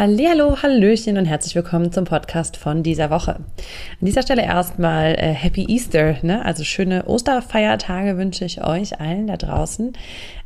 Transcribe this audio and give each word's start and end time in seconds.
Hallo, 0.00 0.62
Hallöchen 0.62 1.18
und 1.18 1.24
herzlich 1.24 1.56
willkommen 1.56 1.90
zum 1.90 2.04
Podcast 2.04 2.56
von 2.56 2.84
dieser 2.84 3.10
Woche. 3.10 3.34
An 3.34 4.06
dieser 4.06 4.22
Stelle 4.22 4.42
erstmal 4.42 5.16
äh, 5.16 5.32
Happy 5.32 5.64
Easter, 5.68 6.14
ne? 6.22 6.44
also 6.44 6.62
schöne 6.62 7.06
Osterfeiertage 7.06 8.16
wünsche 8.16 8.44
ich 8.44 8.62
euch 8.62 9.00
allen 9.00 9.26
da 9.26 9.36
draußen 9.36 9.94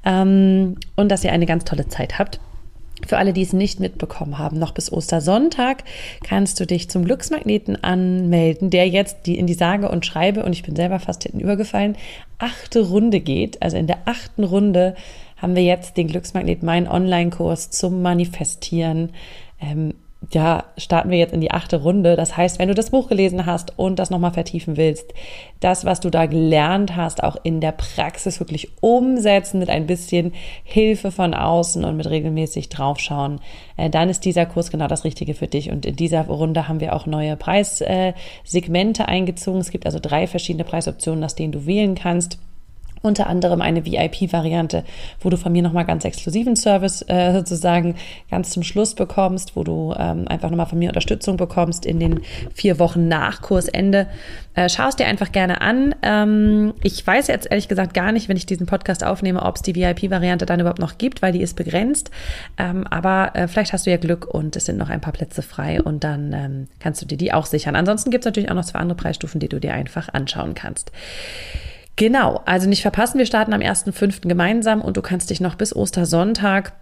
ähm, 0.06 0.76
und 0.96 1.10
dass 1.10 1.22
ihr 1.22 1.32
eine 1.32 1.44
ganz 1.44 1.64
tolle 1.64 1.86
Zeit 1.86 2.18
habt. 2.18 2.40
Für 3.06 3.18
alle, 3.18 3.34
die 3.34 3.42
es 3.42 3.52
nicht 3.52 3.78
mitbekommen 3.78 4.38
haben, 4.38 4.58
noch 4.58 4.72
bis 4.72 4.90
Ostersonntag 4.90 5.84
kannst 6.24 6.58
du 6.58 6.64
dich 6.64 6.88
zum 6.88 7.04
Glücksmagneten 7.04 7.84
anmelden, 7.84 8.70
der 8.70 8.88
jetzt 8.88 9.26
die 9.26 9.38
in 9.38 9.46
die 9.46 9.52
sage 9.52 9.90
und 9.90 10.06
schreibe, 10.06 10.44
und 10.44 10.54
ich 10.54 10.62
bin 10.62 10.76
selber 10.76 10.98
fast 10.98 11.24
hinten 11.24 11.40
übergefallen, 11.40 11.96
achte 12.38 12.80
Runde 12.80 13.20
geht. 13.20 13.60
Also 13.60 13.76
in 13.76 13.86
der 13.86 13.98
achten 14.06 14.44
Runde 14.44 14.94
haben 15.42 15.56
wir 15.56 15.64
jetzt 15.64 15.96
den 15.96 16.06
Glücksmagnet, 16.06 16.62
meinen 16.62 16.86
Online-Kurs 16.86 17.70
zum 17.70 18.00
Manifestieren. 18.00 19.10
Ähm, 19.60 19.94
ja, 20.30 20.64
starten 20.76 21.10
wir 21.10 21.18
jetzt 21.18 21.34
in 21.34 21.40
die 21.40 21.50
achte 21.50 21.82
Runde. 21.82 22.14
Das 22.14 22.36
heißt, 22.36 22.60
wenn 22.60 22.68
du 22.68 22.74
das 22.74 22.90
Buch 22.90 23.08
gelesen 23.08 23.44
hast 23.44 23.76
und 23.76 23.98
das 23.98 24.10
nochmal 24.10 24.32
vertiefen 24.32 24.76
willst, 24.76 25.12
das, 25.58 25.84
was 25.84 25.98
du 25.98 26.10
da 26.10 26.26
gelernt 26.26 26.94
hast, 26.94 27.24
auch 27.24 27.36
in 27.42 27.60
der 27.60 27.72
Praxis 27.72 28.38
wirklich 28.38 28.70
umsetzen 28.80 29.58
mit 29.58 29.68
ein 29.68 29.86
bisschen 29.86 30.32
Hilfe 30.62 31.10
von 31.10 31.34
außen 31.34 31.84
und 31.84 31.96
mit 31.96 32.08
regelmäßig 32.08 32.68
draufschauen, 32.68 33.40
äh, 33.76 33.90
dann 33.90 34.08
ist 34.08 34.24
dieser 34.24 34.46
Kurs 34.46 34.70
genau 34.70 34.86
das 34.86 35.02
Richtige 35.04 35.34
für 35.34 35.48
dich. 35.48 35.72
Und 35.72 35.84
in 35.84 35.96
dieser 35.96 36.26
Runde 36.26 36.68
haben 36.68 36.80
wir 36.80 36.94
auch 36.94 37.06
neue 37.06 37.36
Preissegmente 37.36 39.08
eingezogen. 39.08 39.58
Es 39.58 39.70
gibt 39.72 39.86
also 39.86 39.98
drei 40.00 40.28
verschiedene 40.28 40.64
Preisoptionen, 40.64 41.24
aus 41.24 41.34
denen 41.34 41.52
du 41.52 41.66
wählen 41.66 41.96
kannst 41.96 42.38
unter 43.02 43.26
anderem 43.26 43.60
eine 43.60 43.84
VIP-Variante, 43.84 44.84
wo 45.20 45.30
du 45.30 45.36
von 45.36 45.52
mir 45.52 45.62
nochmal 45.62 45.84
ganz 45.84 46.04
exklusiven 46.04 46.56
Service 46.56 47.04
äh, 47.08 47.32
sozusagen 47.32 47.96
ganz 48.30 48.50
zum 48.50 48.62
Schluss 48.62 48.94
bekommst, 48.94 49.56
wo 49.56 49.64
du 49.64 49.94
ähm, 49.98 50.26
einfach 50.28 50.50
nochmal 50.50 50.66
von 50.66 50.78
mir 50.78 50.88
Unterstützung 50.88 51.36
bekommst 51.36 51.84
in 51.84 51.98
den 52.00 52.20
vier 52.54 52.78
Wochen 52.78 53.08
nach 53.08 53.42
Kursende. 53.42 54.06
Äh, 54.54 54.68
Schau 54.68 54.88
es 54.88 54.96
dir 54.96 55.06
einfach 55.06 55.32
gerne 55.32 55.60
an. 55.60 55.94
Ähm, 56.02 56.74
ich 56.82 57.04
weiß 57.06 57.26
jetzt 57.28 57.50
ehrlich 57.50 57.68
gesagt 57.68 57.94
gar 57.94 58.12
nicht, 58.12 58.28
wenn 58.28 58.36
ich 58.36 58.46
diesen 58.46 58.66
Podcast 58.66 59.04
aufnehme, 59.04 59.42
ob 59.42 59.56
es 59.56 59.62
die 59.62 59.74
VIP-Variante 59.74 60.46
dann 60.46 60.60
überhaupt 60.60 60.78
noch 60.78 60.98
gibt, 60.98 61.22
weil 61.22 61.32
die 61.32 61.42
ist 61.42 61.56
begrenzt. 61.56 62.10
Ähm, 62.58 62.86
aber 62.88 63.34
äh, 63.34 63.48
vielleicht 63.48 63.72
hast 63.72 63.86
du 63.86 63.90
ja 63.90 63.96
Glück 63.96 64.26
und 64.26 64.56
es 64.56 64.66
sind 64.66 64.78
noch 64.78 64.90
ein 64.90 65.00
paar 65.00 65.12
Plätze 65.12 65.42
frei 65.42 65.82
und 65.82 66.04
dann 66.04 66.32
ähm, 66.32 66.68
kannst 66.78 67.02
du 67.02 67.06
dir 67.06 67.16
die 67.16 67.32
auch 67.32 67.46
sichern. 67.46 67.76
Ansonsten 67.76 68.10
gibt 68.10 68.24
es 68.24 68.26
natürlich 68.26 68.50
auch 68.50 68.54
noch 68.54 68.64
zwei 68.64 68.78
andere 68.78 68.96
Preisstufen, 68.96 69.40
die 69.40 69.48
du 69.48 69.58
dir 69.58 69.74
einfach 69.74 70.08
anschauen 70.12 70.54
kannst. 70.54 70.92
Genau, 71.96 72.40
also 72.46 72.68
nicht 72.68 72.82
verpassen, 72.82 73.18
wir 73.18 73.26
starten 73.26 73.52
am 73.52 73.60
1.5. 73.60 74.26
gemeinsam 74.26 74.80
und 74.80 74.96
du 74.96 75.02
kannst 75.02 75.30
dich 75.30 75.40
noch 75.40 75.56
bis 75.56 75.76
Ostersonntag 75.76 76.72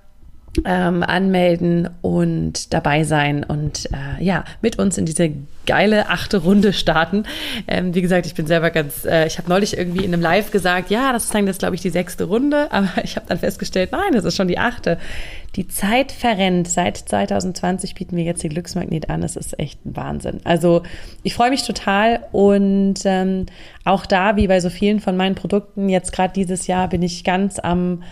ähm, 0.65 1.03
anmelden 1.03 1.88
und 2.03 2.75
dabei 2.75 3.05
sein 3.05 3.44
und 3.44 3.88
äh, 3.93 4.22
ja, 4.22 4.44
mit 4.61 4.78
uns 4.78 4.99
in 4.99 5.06
diese 5.06 5.31
geile 5.66 6.09
achte 6.09 6.38
Runde 6.38 6.72
starten. 6.72 7.25
Ähm, 7.69 7.94
wie 7.94 8.03
gesagt, 8.03 8.27
ich 8.27 8.34
bin 8.34 8.47
selber 8.47 8.71
ganz, 8.71 9.05
äh, 9.05 9.27
ich 9.27 9.38
habe 9.38 9.49
neulich 9.49 9.78
irgendwie 9.78 10.05
in 10.05 10.12
einem 10.12 10.22
Live 10.22 10.50
gesagt, 10.50 10.91
ja, 10.91 11.12
das 11.12 11.25
ist 11.25 11.34
dann 11.34 11.47
jetzt, 11.47 11.61
glaube 11.61 11.77
ich, 11.77 11.81
die 11.81 11.91
sechste 11.91 12.25
Runde, 12.25 12.66
aber 12.72 12.91
ich 13.05 13.15
habe 13.15 13.27
dann 13.28 13.38
festgestellt, 13.38 13.93
nein, 13.93 14.12
das 14.12 14.25
ist 14.25 14.37
schon 14.37 14.49
die 14.49 14.59
achte. 14.59 14.99
Die 15.56 15.66
Zeit 15.66 16.12
verrennt. 16.12 16.69
Seit 16.69 16.97
2020 16.97 17.94
bieten 17.94 18.17
wir 18.17 18.25
jetzt 18.25 18.43
den 18.43 18.50
Glücksmagnet 18.50 19.11
an. 19.11 19.21
Das 19.21 19.34
ist 19.34 19.59
echt 19.59 19.84
ein 19.84 19.97
Wahnsinn. 19.97 20.41
Also 20.44 20.82
ich 21.25 21.34
freue 21.34 21.50
mich 21.50 21.65
total 21.65 22.21
und 22.31 23.00
ähm, 23.05 23.47
auch 23.84 24.06
da, 24.06 24.37
wie 24.37 24.47
bei 24.47 24.61
so 24.61 24.71
vielen 24.71 25.00
von 25.00 25.17
meinen 25.17 25.34
Produkten, 25.34 25.88
jetzt 25.88 26.12
gerade 26.12 26.32
dieses 26.32 26.69
Jahr 26.69 26.88
bin 26.88 27.03
ich 27.03 27.25
ganz 27.25 27.59
am 27.59 28.03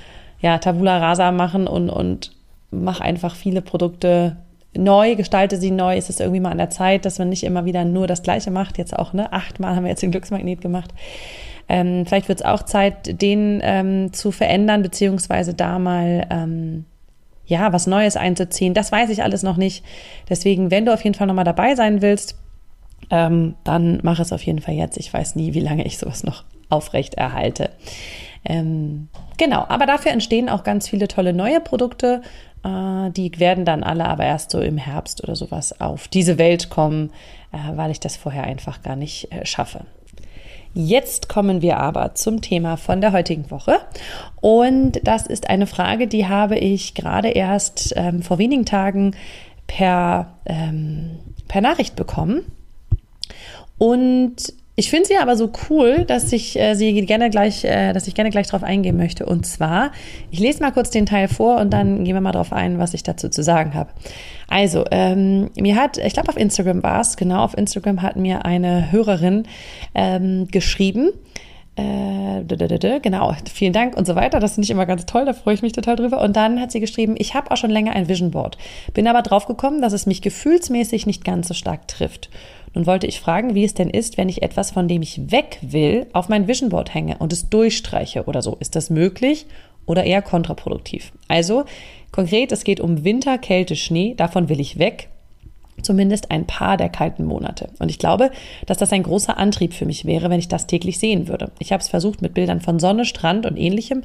ja, 0.41 0.59
Tabula 0.59 0.99
Rasa 0.99 1.33
machen 1.33 1.67
und, 1.67 1.91
und 1.91 2.33
mache 2.71 3.03
einfach 3.03 3.35
viele 3.35 3.63
Produkte 3.63 4.37
neu, 4.77 5.17
gestalte 5.17 5.57
sie 5.57 5.71
neu. 5.71 5.97
Es 5.97 6.11
ist 6.11 6.21
irgendwie 6.21 6.41
mal 6.41 6.53
an 6.53 6.59
der 6.59 6.71
Zeit, 6.71 7.05
dass 7.05 7.19
man 7.19 7.29
nicht 7.29 7.45
immer 7.45 7.65
wieder 7.65 7.85
nur 7.85 8.07
das 8.07 8.23
Gleiche 8.23 8.51
macht. 8.51 8.79
Jetzt 8.79 8.97
auch, 8.97 9.13
ne? 9.13 9.33
Achtmal 9.33 9.75
haben 9.75 9.85
wir 9.85 9.91
jetzt 9.91 10.03
den 10.03 10.11
Glücksmagnet 10.11 10.61
gemacht. 10.61 10.93
Ähm, 11.69 12.07
vielleicht 12.07 12.29
wird 12.29 12.41
es 12.41 12.47
auch 12.47 12.63
Zeit, 12.63 13.21
den 13.21 13.61
ähm, 13.63 14.13
zu 14.13 14.31
verändern, 14.31 14.83
beziehungsweise 14.83 15.55
da 15.55 15.79
mal 15.79 16.27
ähm, 16.31 16.85
ja 17.47 17.73
was 17.73 17.87
Neues 17.87 18.17
einzuziehen. 18.17 18.75
Das 18.75 18.93
weiß 18.93 19.11
ich 19.11 19.23
alles 19.23 19.43
noch 19.43 19.57
nicht. 19.57 19.85
Deswegen, 20.29 20.71
wenn 20.71 20.87
du 20.87 20.95
auf 20.95 21.03
jeden 21.03 21.15
Fall 21.15 21.27
nochmal 21.27 21.45
dabei 21.45 21.75
sein 21.75 22.01
willst, 22.01 22.37
ähm, 23.11 23.55
dann 23.65 24.01
mach 24.03 24.21
es 24.21 24.33
auf 24.33 24.43
jeden 24.43 24.61
Fall 24.61 24.75
jetzt. 24.75 24.97
Ich 24.97 25.13
weiß 25.13 25.35
nie, 25.35 25.55
wie 25.55 25.61
lange 25.61 25.85
ich 25.85 25.99
sowas 25.99 26.25
noch 26.25 26.45
aufrecht 26.69 27.15
erhalte. 27.15 27.71
Ähm, 28.45 29.09
genau, 29.37 29.65
aber 29.69 29.87
dafür 29.87 30.13
entstehen 30.13 30.49
auch 30.49 30.65
ganz 30.65 30.89
viele 30.89 31.09
tolle 31.09 31.33
neue 31.33 31.61
Produkte. 31.61 32.23
Äh, 32.65 33.11
die 33.11 33.39
werden 33.39 33.65
dann 33.65 33.83
alle 33.83 34.07
aber 34.07 34.25
erst 34.25 34.51
so 34.51 34.61
im 34.61 34.79
Herbst 34.79 35.23
oder 35.23 35.37
sowas 35.37 35.81
auf 35.81 36.09
diese 36.09 36.39
Welt 36.39 36.71
kommen, 36.71 37.11
äh, 37.53 37.77
weil 37.77 37.91
ich 37.91 38.01
das 38.01 38.17
vorher 38.17 38.45
einfach 38.45 38.83
gar 38.83 38.97
nicht 38.97 39.33
äh, 39.33 39.45
schaffe. 39.45 39.81
Jetzt 40.75 41.29
kommen 41.29 41.63
wir 41.63 41.79
aber 41.79 42.15
zum 42.15 42.41
Thema 42.41 42.77
von 42.77 43.01
der 43.01 43.13
heutigen 43.13 43.51
Woche. 43.51 43.81
Und 44.41 45.01
das 45.03 45.27
ist 45.27 45.49
eine 45.49 45.67
Frage, 45.67 46.07
die 46.07 46.29
habe 46.29 46.59
ich 46.59 46.95
gerade 46.95 47.29
erst 47.29 47.95
ähm, 47.97 48.23
vor 48.23 48.39
wenigen 48.39 48.65
Tagen 48.65 49.17
per, 49.67 50.35
ähm, 50.47 51.19
per 51.49 51.63
Nachricht 51.63 51.97
bekommen. 51.97 52.45
Und 53.79 54.53
ich 54.79 54.91
finde 54.91 55.07
sie 55.07 55.17
aber 55.17 55.37
so 55.37 55.51
cool, 55.69 56.05
dass 56.05 56.33
ich 56.33 56.57
äh, 56.57 56.75
sie 56.75 57.05
gerne 57.05 57.31
gleich, 57.31 57.65
äh, 57.65 57.93
dass 57.93 58.07
ich 58.07 58.15
gerne 58.15 58.31
gleich 58.31 58.47
darauf 58.47 58.63
eingehen 58.63 58.97
möchte. 58.97 59.27
Und 59.27 59.45
zwar, 59.45 59.91
ich 60.31 60.39
lese 60.39 60.63
mal 60.63 60.71
kurz 60.71 60.91
den 60.91 61.05
Teil 61.05 61.27
vor 61.27 61.59
und 61.59 61.73
dann 61.73 62.05
gehen 62.05 62.15
wir 62.15 62.21
mal 62.21 62.31
darauf 62.31 62.53
ein, 62.53 62.79
was 62.79 62.95
ich 62.95 63.03
dazu 63.03 63.29
zu 63.29 63.43
sagen 63.43 63.75
habe. 63.75 63.91
Also, 64.47 64.85
ähm, 64.93 65.51
mir 65.57 65.75
hat, 65.75 65.99
ich 65.99 66.13
glaube 66.13 66.29
auf 66.29 66.37
Instagram 66.37 66.85
war 66.85 67.01
es, 67.01 67.17
genau, 67.17 67.43
auf 67.43 67.59
Instagram 67.59 68.03
hat 68.03 68.15
mir 68.15 68.45
eine 68.45 68.93
Hörerin 68.93 69.49
ähm, 69.97 70.47
geschrieben, 70.47 71.11
äh, 71.79 73.01
genau, 73.01 73.35
vielen 73.53 73.73
Dank 73.73 73.97
und 73.97 74.07
so 74.07 74.15
weiter. 74.15 74.41
Das 74.41 74.55
finde 74.55 74.65
ich 74.65 74.71
immer 74.71 74.87
ganz 74.87 75.07
toll, 75.07 75.25
da 75.25 75.33
freue 75.33 75.55
ich 75.55 75.63
mich 75.63 75.73
total 75.73 75.97
drüber. 75.97 76.21
Und 76.21 76.37
dann 76.37 76.61
hat 76.61 76.73
sie 76.73 76.81
geschrieben, 76.81 77.15
ich 77.19 77.35
habe 77.35 77.51
auch 77.51 77.57
schon 77.57 77.71
länger 77.71 77.93
ein 77.93 78.09
Vision 78.09 78.31
Board, 78.31 78.59
bin 78.95 79.07
aber 79.07 79.23
drauf 79.23 79.47
gekommen, 79.47 79.83
dass 79.83 79.93
es 79.93 80.07
mich 80.07 80.23
gefühlsmäßig 80.23 81.07
nicht 81.07 81.25
ganz 81.25 81.49
so 81.49 81.55
stark 81.55 81.89
trifft. 81.89 82.31
Nun 82.75 82.87
wollte 82.87 83.07
ich 83.07 83.21
fragen, 83.21 83.55
wie 83.55 83.65
es 83.65 83.75
denn 83.75 83.91
ist, 83.91 84.19
wenn 84.19 84.29
ich 84.29 84.43
etwas, 84.43 84.71
von 84.71 84.89
dem 84.89 85.03
ich 85.03 85.31
weg 85.31 85.59
will, 85.63 86.07
auf 86.13 86.29
mein 86.29 86.47
Vision 86.49 86.69
Board 86.69 86.95
hänge 86.95 87.17
und 87.19 87.33
es 87.33 87.49
durchstreiche 87.49 88.25
oder 88.25 88.43
so. 88.43 88.57
Ist 88.61 88.77
das 88.77 88.91
möglich 88.91 89.47
oder 89.87 90.05
eher 90.05 90.23
kontraproduktiv? 90.23 91.13
Also 91.29 91.65
konkret, 92.13 92.53
es 92.53 92.65
geht 92.65 92.81
um 92.81 93.05
Winter, 93.05 93.39
Kälte, 93.39 93.75
Schnee. 93.75 94.15
Davon 94.15 94.49
will 94.49 94.61
ich 94.61 94.79
weg. 94.79 95.09
Zumindest 95.83 96.31
ein 96.31 96.47
paar 96.47 96.77
der 96.77 96.89
kalten 96.89 97.25
Monate. 97.25 97.69
Und 97.79 97.91
ich 97.91 97.99
glaube, 97.99 98.31
dass 98.67 98.79
das 98.79 98.93
ein 98.93 99.03
großer 99.03 99.39
Antrieb 99.39 99.75
für 99.75 99.87
mich 99.87 100.05
wäre, 100.05 100.31
wenn 100.31 100.39
ich 100.39 100.49
das 100.49 100.67
täglich 100.67 100.99
sehen 100.99 101.29
würde. 101.29 101.51
Ich 101.59 101.73
habe 101.73 101.83
es 101.83 101.89
versucht 101.89 102.23
mit 102.23 102.35
Bildern 102.35 102.61
von 102.61 102.79
Sonne, 102.79 103.05
Strand 103.05 103.47
und 103.47 103.57
ähnlichem, 103.57 104.03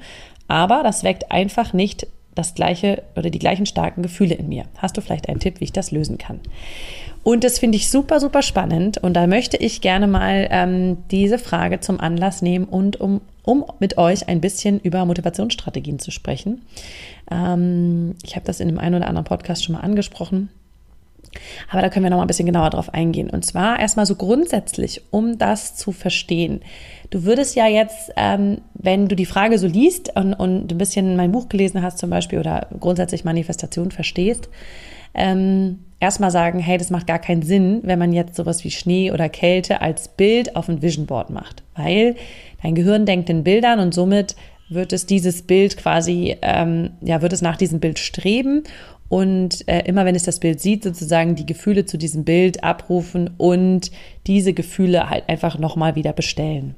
aber 0.48 0.84
das 0.84 1.04
weckt 1.04 1.32
einfach 1.32 1.74
nicht 1.74 2.08
das 2.36 2.56
gleiche 2.56 3.04
oder 3.16 3.30
die 3.30 3.40
gleichen 3.40 3.66
starken 3.66 4.02
Gefühle 4.02 4.36
in 4.36 4.50
mir. 4.50 4.66
Hast 4.78 4.98
du 4.98 5.02
vielleicht 5.02 5.30
einen 5.30 5.40
Tipp, 5.40 5.60
wie 5.60 5.66
ich 5.66 5.72
das 5.72 5.92
lösen 5.92 6.18
kann? 6.18 6.40
Und 7.24 7.44
das 7.44 7.60
finde 7.60 7.78
ich 7.78 7.90
super, 7.90 8.20
super 8.20 8.42
spannend. 8.42 8.98
Und 8.98 9.14
da 9.14 9.28
möchte 9.28 9.58
ich 9.58 9.82
gerne 9.82 10.08
mal 10.08 10.48
ähm, 10.52 10.98
diese 11.10 11.38
Frage 11.38 11.80
zum 11.80 12.00
Anlass 12.00 12.42
nehmen 12.42 12.66
und 12.66 13.00
um, 13.00 13.22
um 13.44 13.66
mit 13.80 13.98
euch 13.98 14.28
ein 14.28 14.42
bisschen 14.42 14.80
über 14.80 15.06
Motivationsstrategien 15.06 16.00
zu 16.00 16.12
sprechen. 16.12 16.64
Ähm, 17.32 18.16
ich 18.24 18.36
habe 18.36 18.46
das 18.46 18.60
in 18.60 18.68
dem 18.68 18.80
einen 18.80 18.96
oder 18.96 19.08
anderen 19.08 19.26
Podcast 19.26 19.64
schon 19.64 19.76
mal 19.76 19.82
angesprochen. 19.82 20.50
Aber 21.70 21.82
da 21.82 21.90
können 21.90 22.06
wir 22.06 22.10
noch 22.10 22.18
mal 22.18 22.24
ein 22.24 22.28
bisschen 22.28 22.46
genauer 22.46 22.70
drauf 22.70 22.94
eingehen. 22.94 23.30
Und 23.30 23.46
zwar 23.46 23.80
erstmal 23.80 24.06
so 24.06 24.16
grundsätzlich, 24.16 25.02
um 25.12 25.38
das 25.38 25.76
zu 25.76 25.92
verstehen. 25.92 26.62
Du 27.10 27.24
würdest 27.24 27.56
ja 27.56 27.68
jetzt, 27.68 28.12
ähm, 28.16 28.62
wenn 28.74 29.08
du 29.08 29.16
die 29.16 29.26
Frage 29.26 29.60
so 29.60 29.68
liest 29.68 30.16
und, 30.16 30.34
und 30.34 30.72
ein 30.72 30.78
bisschen 30.78 31.16
mein 31.16 31.32
Buch 31.32 31.50
gelesen 31.50 31.82
hast 31.82 32.00
zum 32.00 32.10
Beispiel 32.10 32.40
oder 32.40 32.68
grundsätzlich 32.80 33.24
Manifestation 33.24 33.92
verstehst, 33.92 34.50
ähm, 35.14 35.80
erstmal 36.00 36.32
sagen, 36.32 36.60
hey, 36.60 36.78
das 36.78 36.90
macht 36.90 37.08
gar 37.08 37.20
keinen 37.20 37.44
Sinn, 37.44 37.82
wenn 37.84 38.00
man 38.00 38.14
jetzt 38.14 38.36
sowas 38.36 38.64
wie 38.64 38.72
Schnee 38.72 39.12
oder 39.12 39.30
Kälte 39.30 39.82
als 39.82 40.08
Bild 40.08 40.56
auf 40.56 40.70
ein 40.70 40.82
Vision 40.82 41.06
Board 41.06 41.30
macht, 41.30 41.64
weil 41.76 42.16
dein 42.62 42.76
Gehirn 42.76 43.06
denkt 43.06 43.30
in 43.30 43.44
Bildern 43.44 43.80
und 43.80 43.94
somit 43.94 44.36
wird 44.70 44.92
es 44.92 45.06
dieses 45.06 45.44
Bild 45.44 45.78
quasi, 45.78 46.36
ähm, 46.42 46.92
ja, 47.02 47.22
wird 47.22 47.34
es 47.34 47.42
nach 47.42 47.58
diesem 47.58 47.80
Bild 47.80 48.00
streben 48.00 48.64
und 49.14 49.68
äh, 49.68 49.82
immer 49.86 50.06
wenn 50.06 50.16
es 50.16 50.24
das 50.24 50.40
Bild 50.40 50.60
sieht, 50.60 50.84
sozusagen 50.84 51.36
die 51.36 51.46
Gefühle 51.46 51.86
zu 51.86 52.00
diesem 52.00 52.24
Bild 52.24 52.64
abrufen 52.64 53.30
und 53.38 53.92
diese 54.26 54.54
Gefühle 54.54 55.08
halt 55.08 55.30
einfach 55.30 55.60
nochmal 55.60 55.94
wieder 55.94 56.14
bestellen. 56.14 56.74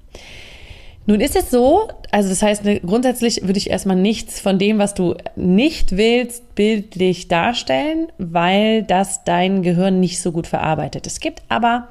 Nun 1.05 1.21
ist 1.21 1.37
es 1.37 1.49
so, 1.49 1.87
also 2.11 2.27
das 2.27 2.41
heißt, 2.41 2.65
ne, 2.65 2.81
grundsätzlich 2.81 3.43
würde 3.43 3.57
ich 3.57 3.69
erstmal 3.69 3.95
nichts 3.95 4.41
von 4.41 4.59
dem, 4.59 4.79
was 4.79 4.93
du 4.93 5.15
nicht 5.37 5.95
willst, 5.95 6.55
bildlich 6.55 7.29
darstellen, 7.29 8.07
weil 8.17 8.83
das 8.83 9.23
dein 9.23 9.61
Gehirn 9.61 10.01
nicht 10.01 10.19
so 10.19 10.33
gut 10.33 10.45
verarbeitet. 10.45 11.07
Es 11.07 11.21
gibt 11.21 11.41
aber 11.47 11.87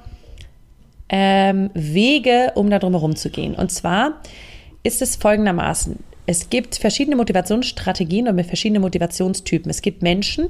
ähm, 1.09 1.71
Wege, 1.73 2.53
um 2.55 2.69
da 2.69 2.79
drum 2.79 2.93
herum 2.93 3.17
zu 3.17 3.31
gehen. 3.31 3.55
Und 3.55 3.73
zwar 3.73 4.21
ist 4.83 5.01
es 5.01 5.17
folgendermaßen. 5.17 5.97
Es 6.27 6.49
gibt 6.49 6.77
verschiedene 6.77 7.17
Motivationsstrategien 7.17 8.29
und 8.29 8.43
verschiedene 8.47 8.81
Motivationstypen. 8.81 9.71
Es 9.71 9.83
gibt 9.83 10.03
Menschen, 10.03 10.49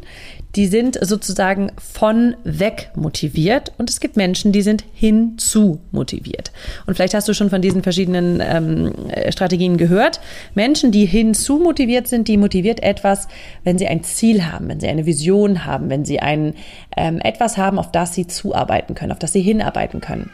die 0.54 0.66
sind 0.66 0.98
sozusagen 1.00 1.72
von 1.76 2.36
weg 2.44 2.92
motiviert 2.94 3.72
und 3.76 3.90
es 3.90 3.98
gibt 3.98 4.16
Menschen, 4.16 4.52
die 4.52 4.62
sind 4.62 4.84
hinzu 4.94 5.80
motiviert. 5.90 6.52
Und 6.86 6.94
vielleicht 6.94 7.14
hast 7.14 7.28
du 7.28 7.34
schon 7.34 7.50
von 7.50 7.60
diesen 7.60 7.82
verschiedenen 7.82 8.40
ähm, 8.40 8.92
Strategien 9.30 9.76
gehört. 9.76 10.20
Menschen, 10.54 10.92
die 10.92 11.06
hinzu 11.06 11.58
motiviert 11.58 12.06
sind, 12.06 12.28
die 12.28 12.36
motiviert 12.36 12.80
etwas, 12.80 13.26
wenn 13.64 13.76
sie 13.76 13.88
ein 13.88 14.04
Ziel 14.04 14.46
haben, 14.46 14.68
wenn 14.68 14.78
sie 14.78 14.88
eine 14.88 15.06
Vision 15.06 15.64
haben, 15.64 15.90
wenn 15.90 16.04
sie 16.04 16.20
ein 16.20 16.54
ähm, 16.96 17.18
etwas 17.18 17.56
haben, 17.56 17.80
auf 17.80 17.90
das 17.90 18.14
sie 18.14 18.28
zuarbeiten 18.28 18.94
können, 18.94 19.10
auf 19.10 19.18
das 19.18 19.32
sie 19.32 19.42
hinarbeiten 19.42 20.00
können. 20.00 20.30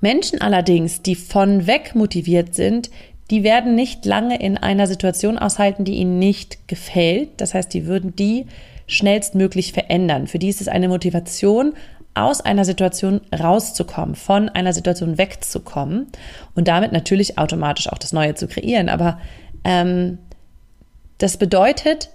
Menschen 0.00 0.42
allerdings, 0.42 1.00
die 1.00 1.14
von 1.14 1.66
weg 1.66 1.94
motiviert 1.94 2.54
sind, 2.54 2.90
die 3.30 3.42
werden 3.42 3.74
nicht 3.74 4.04
lange 4.04 4.40
in 4.40 4.58
einer 4.58 4.86
Situation 4.86 5.38
aushalten, 5.38 5.84
die 5.84 5.94
ihnen 5.94 6.18
nicht 6.18 6.68
gefällt. 6.68 7.40
Das 7.40 7.54
heißt, 7.54 7.72
die 7.72 7.86
würden 7.86 8.14
die 8.14 8.46
schnellstmöglich 8.86 9.72
verändern. 9.72 10.26
Für 10.26 10.38
die 10.38 10.48
ist 10.48 10.60
es 10.60 10.68
eine 10.68 10.88
Motivation, 10.88 11.74
aus 12.14 12.40
einer 12.40 12.64
Situation 12.64 13.20
rauszukommen, 13.36 14.14
von 14.14 14.48
einer 14.48 14.72
Situation 14.72 15.18
wegzukommen 15.18 16.06
und 16.54 16.68
damit 16.68 16.92
natürlich 16.92 17.38
automatisch 17.38 17.88
auch 17.88 17.98
das 17.98 18.12
Neue 18.12 18.36
zu 18.36 18.46
kreieren. 18.46 18.88
Aber 18.88 19.18
ähm, 19.64 20.18
das 21.18 21.36
bedeutet, 21.36 22.10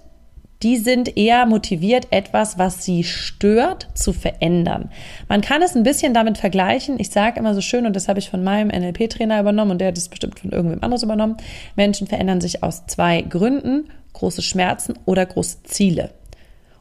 die 0.62 0.76
sind 0.76 1.16
eher 1.16 1.46
motiviert, 1.46 2.08
etwas, 2.10 2.58
was 2.58 2.84
sie 2.84 3.02
stört, 3.02 3.88
zu 3.94 4.12
verändern. 4.12 4.90
Man 5.28 5.40
kann 5.40 5.62
es 5.62 5.74
ein 5.74 5.82
bisschen 5.82 6.12
damit 6.12 6.36
vergleichen. 6.36 7.00
Ich 7.00 7.10
sage 7.10 7.40
immer 7.40 7.54
so 7.54 7.62
schön, 7.62 7.86
und 7.86 7.96
das 7.96 8.08
habe 8.08 8.18
ich 8.18 8.28
von 8.28 8.44
meinem 8.44 8.68
NLP-Trainer 8.68 9.40
übernommen 9.40 9.72
und 9.72 9.78
der 9.78 9.88
hat 9.88 9.98
es 9.98 10.08
bestimmt 10.08 10.38
von 10.38 10.52
irgendwem 10.52 10.82
anderes 10.82 11.02
übernommen. 11.02 11.36
Menschen 11.76 12.06
verändern 12.06 12.40
sich 12.40 12.62
aus 12.62 12.86
zwei 12.86 13.22
Gründen, 13.22 13.88
große 14.12 14.42
Schmerzen 14.42 14.94
oder 15.06 15.24
große 15.24 15.62
Ziele. 15.64 16.10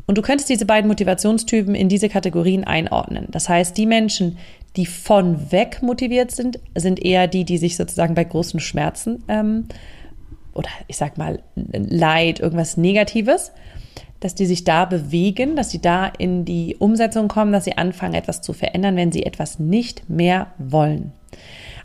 Und 0.10 0.18
du 0.18 0.24
könntest 0.24 0.50
diese 0.50 0.66
beiden 0.66 0.88
Motivationstypen 0.88 1.76
in 1.76 1.88
diese 1.88 2.10
Kategorien 2.10 2.64
einordnen. 2.64 3.28
Das 3.30 3.48
heißt, 3.48 3.78
die 3.78 3.86
Menschen, 3.86 4.40
die 4.76 4.88
von 4.88 5.52
weg 5.52 5.84
motiviert 5.84 6.32
sind, 6.32 6.60
sind 6.76 7.06
eher 7.06 7.28
die, 7.28 7.46
die 7.46 7.60
sich 7.60 7.78
sozusagen 7.78 8.16
bei 8.16 8.24
großen 8.24 8.60
Schmerzen 8.60 9.24
ähm, 9.28 9.68
oder 10.54 10.70
ich 10.88 10.98
sag 10.98 11.18
mal 11.18 11.42
Leid, 11.56 12.40
irgendwas 12.40 12.78
Negatives, 12.78 13.52
dass 14.20 14.36
die 14.36 14.46
sich 14.46 14.64
da 14.64 14.86
bewegen, 14.86 15.56
dass 15.56 15.72
sie 15.72 15.82
da 15.82 16.06
in 16.06 16.46
die 16.46 16.76
Umsetzung 16.78 17.28
kommen, 17.28 17.52
dass 17.52 17.64
sie 17.64 17.78
anfangen, 17.78 18.14
etwas 18.14 18.42
zu 18.42 18.54
verändern, 18.54 18.96
wenn 18.96 19.12
sie 19.12 19.26
etwas 19.26 19.60
nicht 19.60 20.10
mehr 20.10 20.48
wollen. 20.58 21.14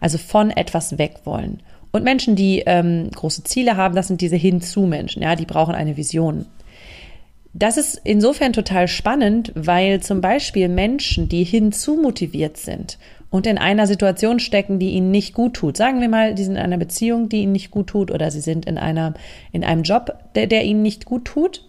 Also 0.01 0.19
von 0.19 0.51
etwas 0.51 0.99
weg 0.99 1.21
wollen. 1.25 1.63
Und 1.93 2.03
Menschen, 2.03 2.35
die 2.35 2.65
ähm, 2.67 3.09
große 3.15 3.45
Ziele 3.45 3.77
haben, 3.77 3.95
das 3.95 4.09
sind 4.09 4.21
diese 4.21 4.37
Hinzu-Menschen, 4.37 5.23
ja, 5.23 5.37
die 5.37 5.47
brauchen 5.47 5.77
eine 5.77 5.97
Vision. 5.97 6.47
Das 7.53 7.77
ist 7.77 8.01
insofern 8.03 8.53
total 8.53 8.89
spannend, 8.89 9.53
weil 9.55 10.01
zum 10.01 10.21
Beispiel 10.21 10.69
Menschen, 10.69 11.29
die 11.29 11.45
hinzu 11.45 11.95
motiviert 11.95 12.57
sind 12.57 12.99
und 13.31 13.47
in 13.47 13.59
einer 13.59 13.87
Situation 13.87 14.39
stecken, 14.39 14.79
die 14.79 14.91
ihnen 14.91 15.11
nicht 15.11 15.35
gut 15.35 15.55
tut. 15.55 15.77
Sagen 15.77 16.01
wir 16.01 16.09
mal, 16.09 16.35
die 16.35 16.45
sind 16.45 16.57
in 16.57 16.63
einer 16.63 16.79
Beziehung, 16.79 17.29
die 17.29 17.43
ihnen 17.43 17.53
nicht 17.53 17.71
gut 17.71 17.89
tut, 17.89 18.11
oder 18.11 18.31
sie 18.31 18.41
sind 18.41 18.67
in 18.67 18.79
einer, 18.79 19.15
in 19.53 19.65
einem 19.65 19.83
Job, 19.83 20.17
der, 20.35 20.47
der 20.47 20.65
ihnen 20.65 20.83
nicht 20.83 21.05
gut 21.05 21.25
tut, 21.25 21.65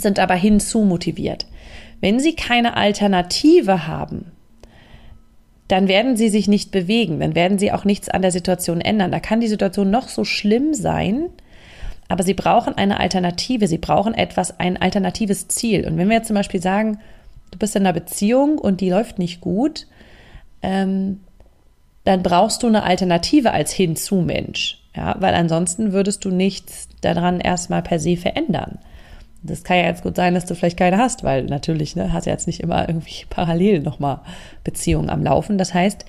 sind 0.00 0.18
aber 0.18 0.34
hinzu 0.34 0.82
motiviert. 0.82 1.46
Wenn 2.00 2.20
sie 2.20 2.34
keine 2.34 2.76
Alternative 2.76 3.86
haben, 3.86 4.32
dann 5.68 5.86
werden 5.86 6.16
sie 6.16 6.30
sich 6.30 6.48
nicht 6.48 6.70
bewegen, 6.70 7.20
dann 7.20 7.34
werden 7.34 7.58
sie 7.58 7.72
auch 7.72 7.84
nichts 7.84 8.08
an 8.08 8.22
der 8.22 8.32
Situation 8.32 8.80
ändern. 8.80 9.12
Da 9.12 9.20
kann 9.20 9.40
die 9.40 9.48
Situation 9.48 9.90
noch 9.90 10.08
so 10.08 10.24
schlimm 10.24 10.72
sein, 10.72 11.26
aber 12.08 12.22
sie 12.22 12.34
brauchen 12.34 12.74
eine 12.74 12.98
Alternative, 12.98 13.68
sie 13.68 13.76
brauchen 13.76 14.14
etwas, 14.14 14.58
ein 14.58 14.78
alternatives 14.78 15.48
Ziel. 15.48 15.86
Und 15.86 15.98
wenn 15.98 16.08
wir 16.08 16.16
jetzt 16.16 16.28
zum 16.28 16.36
Beispiel 16.36 16.62
sagen, 16.62 16.98
du 17.50 17.58
bist 17.58 17.76
in 17.76 17.82
einer 17.82 17.92
Beziehung 17.92 18.58
und 18.58 18.80
die 18.80 18.88
läuft 18.88 19.18
nicht 19.18 19.42
gut, 19.42 19.86
ähm, 20.62 21.20
dann 22.04 22.22
brauchst 22.22 22.62
du 22.62 22.66
eine 22.66 22.84
Alternative 22.84 23.52
als 23.52 23.72
Hinzu-Mensch. 23.72 24.82
Ja, 24.96 25.14
weil 25.20 25.34
ansonsten 25.34 25.92
würdest 25.92 26.24
du 26.24 26.30
nichts 26.30 26.88
daran 27.02 27.40
erstmal 27.40 27.82
per 27.82 28.00
se 28.00 28.16
verändern. 28.16 28.78
Das 29.42 29.62
kann 29.62 29.76
ja 29.76 29.84
jetzt 29.84 30.02
gut 30.02 30.16
sein, 30.16 30.34
dass 30.34 30.46
du 30.46 30.54
vielleicht 30.54 30.78
keine 30.78 30.98
hast, 30.98 31.22
weil 31.22 31.44
natürlich, 31.44 31.94
ne, 31.94 32.12
hast 32.12 32.26
ja 32.26 32.32
jetzt 32.32 32.46
nicht 32.46 32.60
immer 32.60 32.88
irgendwie 32.88 33.24
parallel 33.30 33.80
nochmal 33.80 34.20
Beziehungen 34.64 35.10
am 35.10 35.22
Laufen. 35.22 35.58
Das 35.58 35.74
heißt, 35.74 36.04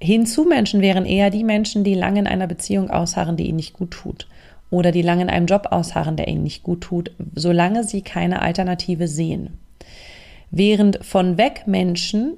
Hinzu-Menschen 0.00 0.80
wären 0.80 1.06
eher 1.06 1.30
die 1.30 1.44
Menschen, 1.44 1.82
die 1.82 1.94
lange 1.94 2.20
in 2.20 2.26
einer 2.26 2.46
Beziehung 2.46 2.90
ausharren, 2.90 3.36
die 3.36 3.46
ihnen 3.46 3.56
nicht 3.56 3.72
gut 3.72 3.92
tut. 3.92 4.28
Oder 4.70 4.92
die 4.92 5.02
lange 5.02 5.22
in 5.22 5.30
einem 5.30 5.46
Job 5.46 5.68
ausharren, 5.70 6.16
der 6.16 6.28
ihnen 6.28 6.42
nicht 6.42 6.62
gut 6.62 6.82
tut, 6.82 7.12
solange 7.34 7.84
sie 7.84 8.02
keine 8.02 8.42
Alternative 8.42 9.08
sehen. 9.08 9.58
Während 10.50 11.04
von 11.04 11.38
weg 11.38 11.62
Menschen 11.66 12.36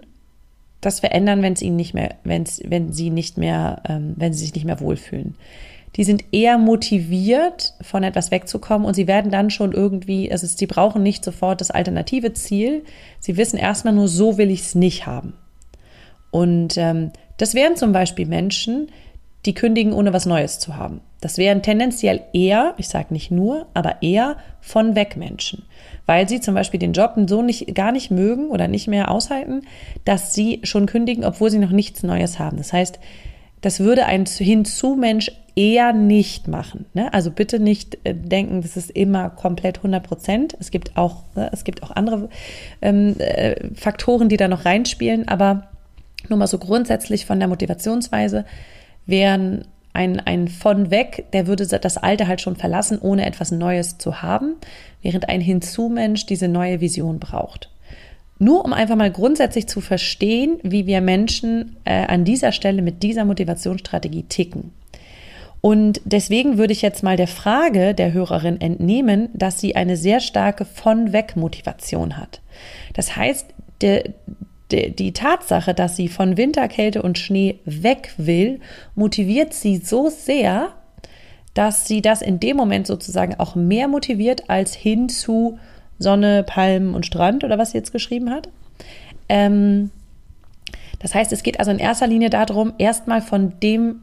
das 0.81 1.01
verändern, 1.01 1.43
wenn 1.43 1.53
es 1.53 1.63
ihnen 1.63 1.77
nicht 1.77 1.95
mehr, 1.95 2.17
wenn's, 2.25 2.61
wenn 2.65 2.93
sie 2.93 3.11
nicht 3.11 3.37
mehr, 3.37 3.83
ähm, 3.89 4.15
wenn 4.17 4.33
sie 4.33 4.45
sich 4.45 4.55
nicht 4.55 4.65
mehr 4.65 4.81
wohlfühlen. 4.81 5.37
Die 5.97 6.05
sind 6.05 6.25
eher 6.33 6.57
motiviert, 6.57 7.75
von 7.83 8.05
etwas 8.05 8.31
wegzukommen 8.31 8.87
und 8.87 8.95
sie 8.95 9.09
werden 9.09 9.31
dann 9.31 9.51
schon 9.51 9.73
irgendwie, 9.73 10.31
also 10.31 10.47
sie 10.47 10.67
brauchen 10.67 11.03
nicht 11.03 11.25
sofort 11.25 11.61
das 11.61 11.71
alternative 11.71 12.33
Ziel. 12.33 12.85
Sie 13.19 13.37
wissen 13.37 13.59
erstmal 13.59 13.95
nur, 13.95 14.07
so 14.07 14.39
will 14.39 14.51
ich 14.51 14.61
es 14.61 14.75
nicht 14.75 15.07
haben. 15.07 15.35
Und 16.31 16.77
ähm, 16.77 17.11
das 17.39 17.55
wären 17.55 17.75
zum 17.77 17.93
Beispiel 17.93 18.27
Menschen, 18.27 18.91
die 19.47 19.55
kündigen, 19.55 19.93
ohne 19.93 20.13
was 20.13 20.27
Neues 20.27 20.59
zu 20.59 20.77
haben. 20.77 21.01
Das 21.21 21.39
wären 21.39 21.63
tendenziell 21.63 22.23
eher, 22.33 22.75
ich 22.79 22.89
sage 22.89 23.13
nicht 23.13 23.31
nur, 23.31 23.67
aber 23.75 24.03
eher 24.03 24.37
von 24.61 24.95
weg 24.95 25.17
Menschen 25.17 25.65
weil 26.11 26.29
sie 26.29 26.41
zum 26.41 26.57
Beispiel 26.57 26.81
den 26.81 26.93
Job 26.93 27.13
so 27.29 27.41
nicht, 27.41 27.73
gar 27.73 27.93
nicht 27.93 28.11
mögen 28.11 28.49
oder 28.49 28.67
nicht 28.67 28.89
mehr 28.89 29.13
aushalten, 29.13 29.63
dass 30.05 30.35
sie 30.35 30.59
schon 30.65 30.87
kündigen, 30.87 31.25
obwohl 31.25 31.53
sie 31.53 31.61
noch 31.61 31.71
nichts 31.71 32.03
Neues 32.03 32.41
haben. 32.41 32.57
Das 32.57 32.73
heißt, 32.73 32.99
das 33.61 33.79
würde 33.79 34.07
ein 34.07 34.27
Hinzu-Mensch 34.27 35.31
eher 35.55 35.93
nicht 35.93 36.49
machen. 36.49 36.87
Ne? 36.95 37.15
Also 37.15 37.31
bitte 37.31 37.61
nicht 37.61 37.97
äh, 38.03 38.13
denken, 38.13 38.61
das 38.61 38.77
ist 38.77 38.91
immer 38.91 39.31
komplett 39.31 39.77
100 39.77 40.03
Prozent. 40.03 40.57
Es 40.59 40.73
gibt 40.73 40.97
auch, 40.97 41.23
ne, 41.37 41.49
es 41.53 41.63
gibt 41.63 41.85
auch 41.85 41.93
andere 41.93 42.29
ähm, 42.83 43.15
äh, 43.21 43.69
Faktoren, 43.77 44.29
die 44.29 44.37
da 44.37 44.49
noch 44.49 44.65
reinspielen, 44.65 45.29
aber 45.29 45.69
nur 46.29 46.41
mal 46.41 46.49
so 46.49 46.59
grundsätzlich 46.59 47.25
von 47.25 47.39
der 47.39 47.47
Motivationsweise 47.47 48.47
wären 49.11 49.64
ein, 49.93 50.21
ein 50.21 50.49
von 50.49 50.90
weg, 50.90 51.26
der 51.33 51.47
würde 51.47 51.67
das 51.67 51.97
Alte 51.97 52.29
halt 52.29 52.40
schon 52.40 52.57
verlassen, 52.57 52.99
ohne 53.00 53.26
etwas 53.26 53.50
Neues 53.50 53.99
zu 53.99 54.23
haben, 54.23 54.57
während 55.02 55.29
ein 55.29 55.40
Hinzu-Mensch 55.40 56.26
diese 56.26 56.49
neue 56.49 56.81
Vision 56.81 57.19
braucht. 57.19 57.71
Nur 58.38 58.64
um 58.64 58.73
einfach 58.73 58.97
mal 58.97 59.11
grundsätzlich 59.11 59.67
zu 59.67 59.81
verstehen, 59.81 60.59
wie 60.62 60.87
wir 60.87 61.00
Menschen 61.00 61.76
äh, 61.85 62.07
an 62.07 62.25
dieser 62.25 62.52
Stelle 62.52 62.81
mit 62.81 63.02
dieser 63.02 63.25
Motivationsstrategie 63.26 64.23
ticken. 64.25 64.73
Und 65.61 66.00
deswegen 66.05 66.57
würde 66.57 66.73
ich 66.73 66.81
jetzt 66.81 67.02
mal 67.02 67.19
der 67.19 67.26
Frage 67.26 67.95
der 67.95 68.12
Hörerin 68.12 68.59
entnehmen, 68.61 69.29
dass 69.35 69.61
sie 69.61 69.76
eine 69.76 69.97
sehr 69.97 70.21
starke 70.21 70.64
Von-Weg-Motivation 70.64 72.17
hat. 72.17 72.40
Das 72.95 73.14
heißt, 73.14 73.47
der, 73.83 74.05
die 74.71 75.12
Tatsache, 75.12 75.75
dass 75.75 75.97
sie 75.97 76.09
von 76.09 76.37
Winter, 76.37 76.69
Kälte 76.69 77.03
und 77.03 77.19
Schnee 77.19 77.59
weg 77.65 78.15
will, 78.17 78.61
motiviert 78.95 79.53
sie 79.53 79.79
so 79.79 80.09
sehr, 80.09 80.69
dass 81.55 81.87
sie 81.87 82.00
das 82.00 82.23
in 82.23 82.41
dem 82.41 82.57
Moment 82.57 82.87
sozusagen 82.87 83.35
auch 83.39 83.55
mehr 83.55 83.89
motiviert 83.89 84.49
als 84.49 84.75
hin 84.75 85.09
zu 85.09 85.59
Sonne, 85.99 86.45
Palmen 86.45 86.95
und 86.95 87.07
Strand 87.07 87.45
oder 87.45 87.59
was 87.59 87.73
sie 87.73 87.79
jetzt 87.79 87.93
geschrieben 87.93 88.31
hat. 88.31 88.49
Ähm, 89.29 89.91
das 90.99 91.15
heißt, 91.15 91.33
es 91.33 91.43
geht 91.43 91.59
also 91.59 91.71
in 91.71 91.79
erster 91.79 92.07
Linie 92.07 92.31
darum, 92.31 92.73
erstmal 92.79 93.21
von 93.21 93.59
dem, 93.61 94.00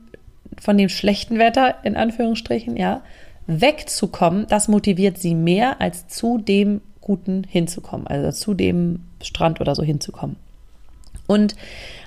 von 0.59 0.77
dem 0.77 0.89
schlechten 0.89 1.39
Wetter, 1.39 1.75
in 1.83 1.95
Anführungsstrichen, 1.95 2.75
ja, 2.77 3.01
wegzukommen. 3.47 4.45
Das 4.49 4.67
motiviert 4.67 5.17
sie 5.17 5.35
mehr, 5.35 5.79
als 5.79 6.07
zu 6.07 6.37
dem 6.37 6.81
Guten 7.01 7.43
hinzukommen, 7.47 8.05
also 8.07 8.31
zu 8.31 8.53
dem 8.53 8.99
Strand 9.21 9.61
oder 9.61 9.73
so 9.75 9.83
hinzukommen. 9.83 10.35
Und 11.27 11.55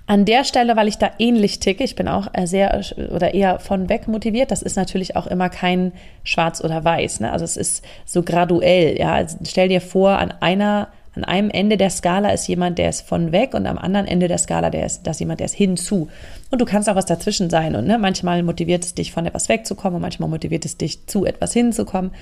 an 0.07 0.25
der 0.25 0.43
Stelle, 0.45 0.75
weil 0.75 0.89
ich 0.89 0.99
da 0.99 1.11
ähnlich 1.19 1.61
ticke, 1.61 1.85
ich 1.85 1.95
bin 1.95 2.09
auch 2.09 2.27
sehr 2.45 2.81
oder 3.15 3.33
eher 3.33 3.61
von 3.61 3.89
weg 3.89 4.09
motiviert, 4.09 4.50
das 4.50 4.61
ist 4.61 4.77
natürlich 4.77 5.15
auch 5.15 5.29
immer 5.29 5.49
kein 5.49 5.93
Schwarz 6.25 6.65
oder 6.65 6.85
Weiß. 6.85 7.21
Ne? 7.21 7.31
Also 7.31 7.45
es 7.45 7.57
ist 7.57 7.85
so 8.05 8.23
graduell. 8.23 8.99
Ja? 8.99 9.12
Also 9.12 9.37
stell 9.45 9.69
dir 9.69 9.81
vor, 9.81 10.19
an 10.19 10.33
einer 10.41 10.89
an 11.15 11.25
einem 11.25 11.50
Ende 11.50 11.77
der 11.77 11.91
Skala 11.91 12.31
ist 12.31 12.47
jemand, 12.47 12.79
der 12.79 12.89
ist 12.89 13.03
von 13.03 13.33
weg 13.33 13.55
und 13.55 13.67
am 13.67 13.79
anderen 13.79 14.07
Ende 14.07 14.29
der 14.29 14.39
Skala, 14.39 14.71
der 14.71 14.87
ist, 14.87 15.03
das 15.09 15.19
jemand, 15.19 15.41
der 15.41 15.47
ist 15.47 15.55
hinzu. 15.55 16.09
Und 16.50 16.61
du 16.61 16.65
kannst 16.65 16.89
auch 16.89 16.95
was 16.95 17.07
dazwischen 17.07 17.50
sein. 17.50 17.75
Und 17.75 17.87
ne, 17.87 17.99
manchmal 17.99 18.43
motiviert 18.43 18.85
es 18.85 18.95
dich, 18.95 19.12
von 19.12 19.27
etwas 19.27 19.49
wegzukommen 19.49 19.97
und 19.97 20.03
manchmal 20.03 20.29
motiviert 20.29 20.65
es 20.65 20.77
dich, 20.77 21.07
zu 21.07 21.25
etwas 21.25 21.53
hinzukommen. 21.53 22.12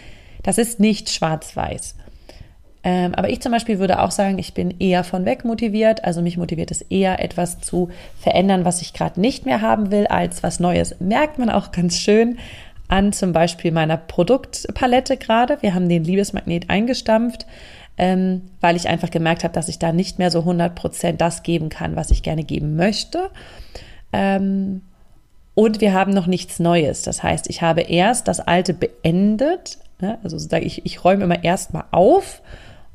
Das 0.43 0.57
ist 0.57 0.81
nicht 0.81 1.11
schwarz-weiß. 1.11 1.97
Ähm, 2.85 3.15
aber 3.15 3.29
ich 3.29 3.41
zum 3.41 3.53
Beispiel 3.53 3.79
würde 3.79 4.01
auch 4.01 4.11
sagen, 4.11 4.39
ich 4.39 4.55
bin 4.55 4.75
eher 4.79 5.05
von 5.05 5.25
weg 5.25 5.45
motiviert. 5.45 6.05
Also 6.05 6.23
mich 6.23 6.37
motiviert 6.37 6.71
es 6.71 6.83
eher, 6.83 7.23
etwas 7.23 7.61
zu 7.61 7.91
verändern, 8.19 8.65
was 8.65 8.83
ich 8.83 8.93
gerade 8.93 9.21
nicht 9.21 9.47
mehr 9.47 9.61
haben 9.61 9.91
will, 9.91 10.07
als 10.07 10.43
was 10.43 10.61
Neues. 10.61 10.97
Merkt 11.01 11.39
man 11.39 11.51
auch 11.51 11.73
ganz 11.73 11.99
schön 11.99 12.39
an 12.87 13.13
zum 13.13 13.33
Beispiel 13.33 13.73
meiner 13.73 13.97
Produktpalette 13.97 15.17
gerade. 15.17 15.59
Wir 15.61 15.75
haben 15.75 15.89
den 15.89 16.05
Liebesmagnet 16.05 16.71
eingestampft 16.71 17.47
ähm, 17.99 18.43
weil 18.61 18.77
ich 18.77 18.89
einfach 18.89 19.11
gemerkt 19.11 19.43
habe, 19.45 19.53
dass 19.53 19.69
ich 19.69 19.81
da 19.81 19.93
nicht 19.93 20.19
mehr 20.19 20.31
so 20.31 20.41
100% 20.41 21.13
das 21.13 21.43
geben 21.43 21.69
kann, 21.69 21.97
was 21.97 22.13
ich 22.13 22.23
gerne 22.23 22.45
geben 22.45 22.77
möchte. 22.77 23.31
Ähm, 24.13 24.83
und 25.55 25.81
wir 25.81 25.93
haben 25.93 26.13
noch 26.13 26.29
nichts 26.29 26.61
Neues. 26.61 27.03
Das 27.03 27.25
heißt, 27.25 27.51
ich 27.51 27.61
habe 27.61 27.83
erst 27.83 28.29
das 28.29 28.39
Alte 28.39 28.73
beendet. 28.73 29.79
Ne? 30.01 30.19
Also 30.23 30.39
ich, 30.59 30.87
ich 30.87 31.05
räume 31.05 31.25
immer 31.25 31.43
erstmal 31.43 31.85
auf 31.91 32.41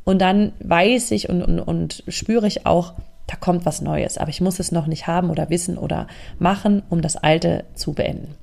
und 0.03 0.19
dann 0.19 0.53
weiß 0.59 1.11
ich 1.11 1.29
und, 1.29 1.41
und, 1.41 1.59
und 1.59 2.03
spüre 2.07 2.47
ich 2.47 2.65
auch, 2.65 2.93
da 3.27 3.35
kommt 3.35 3.65
was 3.65 3.81
Neues. 3.81 4.17
Aber 4.17 4.29
ich 4.29 4.41
muss 4.41 4.59
es 4.59 4.71
noch 4.71 4.87
nicht 4.87 5.07
haben 5.07 5.29
oder 5.29 5.49
wissen 5.49 5.77
oder 5.77 6.07
machen, 6.39 6.83
um 6.89 7.01
das 7.01 7.15
Alte 7.15 7.63
zu 7.73 7.93
beenden. 7.93 8.35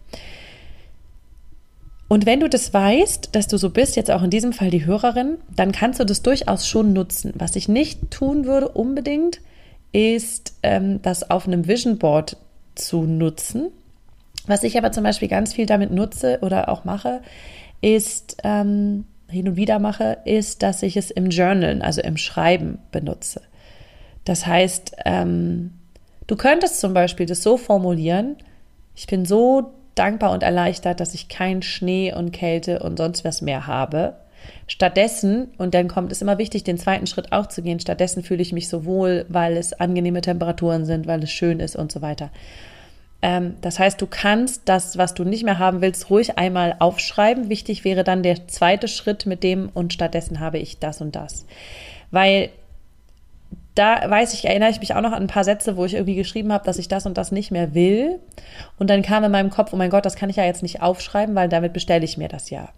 Und 2.09 2.26
wenn 2.26 2.40
du 2.40 2.49
das 2.49 2.75
weißt, 2.75 3.37
dass 3.37 3.47
du 3.47 3.57
so 3.57 3.71
bist, 3.71 3.95
jetzt 3.95 4.11
auch 4.11 4.23
in 4.23 4.31
diesem 4.31 4.52
Fall 4.52 4.71
die 4.71 4.85
Hörerin, 4.85 5.38
dann 5.55 5.71
kannst 5.71 6.00
du 6.00 6.05
das 6.05 6.23
durchaus 6.23 6.67
schon 6.67 6.93
nutzen. 6.93 7.33
Was 7.37 7.55
ich 7.55 7.69
nicht 7.69 8.11
tun 8.11 8.47
würde 8.47 8.69
unbedingt, 8.69 9.40
ist 9.93 10.55
ähm, 10.62 11.00
das 11.02 11.31
auf 11.31 11.47
einem 11.47 11.69
Vision 11.69 11.99
Board 11.99 12.37
zu 12.75 13.02
nutzen. 13.02 13.71
Was 14.47 14.64
ich 14.64 14.76
aber 14.76 14.90
zum 14.90 15.05
Beispiel 15.05 15.29
ganz 15.29 15.52
viel 15.52 15.67
damit 15.67 15.93
nutze 15.93 16.38
oder 16.40 16.69
auch 16.69 16.85
mache, 16.85 17.21
ist, 17.81 18.38
ähm, 18.43 19.05
hin 19.30 19.49
und 19.49 19.56
wieder 19.56 19.78
mache, 19.78 20.18
ist, 20.25 20.62
dass 20.62 20.82
ich 20.82 20.96
es 20.96 21.10
im 21.10 21.30
Journalen, 21.30 21.82
also 21.82 22.00
im 22.00 22.16
Schreiben 22.16 22.78
benutze. 22.92 23.42
Das 24.25 24.46
heißt, 24.46 24.96
ähm, 25.04 25.72
du 26.26 26.37
könntest 26.37 26.80
zum 26.80 26.94
Beispiel 26.94 27.26
das 27.26 27.42
so 27.42 27.56
formulieren, 27.56 28.37
ich 28.94 29.06
bin 29.06 29.25
so 29.25 29.72
dankbar 29.94 30.32
und 30.32 30.42
erleichtert, 30.42 31.00
dass 31.00 31.14
ich 31.14 31.28
kein 31.28 31.62
Schnee 31.62 32.12
und 32.12 32.32
Kälte 32.32 32.80
und 32.80 32.99
sonst 32.99 33.25
was 33.25 33.42
mehr 33.42 33.66
habe. 33.66 34.14
Stattdessen, 34.66 35.49
und 35.58 35.75
dann 35.75 35.88
kommt 35.88 36.12
es 36.12 36.22
immer 36.22 36.38
wichtig, 36.38 36.64
den 36.64 36.78
zweiten 36.78 37.06
Schritt 37.06 37.32
auch 37.32 37.46
zu 37.46 37.62
gehen, 37.62 37.80
stattdessen 37.80 38.22
fühle 38.22 38.42
ich 38.42 38.52
mich 38.52 38.68
so 38.68 38.84
wohl, 38.84 39.26
weil 39.28 39.56
es 39.56 39.72
angenehme 39.72 40.20
Temperaturen 40.20 40.84
sind, 40.84 41.06
weil 41.06 41.22
es 41.22 41.30
schön 41.30 41.60
ist 41.60 41.76
und 41.76 41.92
so 41.92 42.02
weiter. 42.02 42.30
Ähm, 43.23 43.57
das 43.61 43.79
heißt, 43.79 44.00
du 44.00 44.07
kannst 44.07 44.62
das, 44.65 44.97
was 44.97 45.15
du 45.15 45.25
nicht 45.25 45.45
mehr 45.45 45.59
haben 45.59 45.81
willst, 45.83 46.11
ruhig 46.11 46.39
einmal 46.39 46.77
aufschreiben. 46.79 47.49
Wichtig 47.49 47.85
wäre 47.85 48.05
dann 48.05 48.23
der 48.23 48.49
zweite 48.49 48.89
Schritt 48.89 49.27
mit 49.27 49.43
dem 49.43 49.69
und 49.75 49.93
stattdessen 49.93 50.41
habe 50.41 50.59
ich 50.59 50.79
das 50.79 51.00
und 51.00 51.17
das. 51.17 51.45
Weil 52.11 52.50
da 53.75 54.09
weiß 54.09 54.35
ich, 54.35 54.47
erinnere 54.47 54.71
ich 54.71 54.81
mich 54.81 54.95
auch 54.95 55.00
noch 55.00 55.12
an 55.12 55.23
ein 55.23 55.29
paar 55.29 55.45
Sätze, 55.45 55.77
wo 55.77 55.85
ich 55.85 55.95
irgendwie 55.95 56.17
geschrieben 56.17 56.53
habe, 56.53 56.65
dass 56.65 56.79
ich 56.79 56.89
das 56.89 57.07
und 57.07 57.17
das 57.17 57.31
nicht 57.31 57.50
mehr 57.50 57.75
will. 57.75 58.19
Und 58.79 58.91
dann 58.91 59.03
kam 59.03 59.25
in 59.25 59.31
meinem 59.31 59.50
Kopf, 59.50 59.73
oh 59.73 59.77
mein 59.77 59.91
Gott, 59.91 60.05
das 60.05 60.17
kann 60.17 60.31
ich 60.31 60.37
ja 60.37 60.45
jetzt 60.45 60.62
nicht 60.62 60.83
aufschreiben, 60.83 61.35
weil 61.35 61.49
damit 61.49 61.73
bestelle 61.73 62.05
ich 62.05 62.19
mir 62.19 62.29
das 62.29 62.50
ja. 62.50 62.69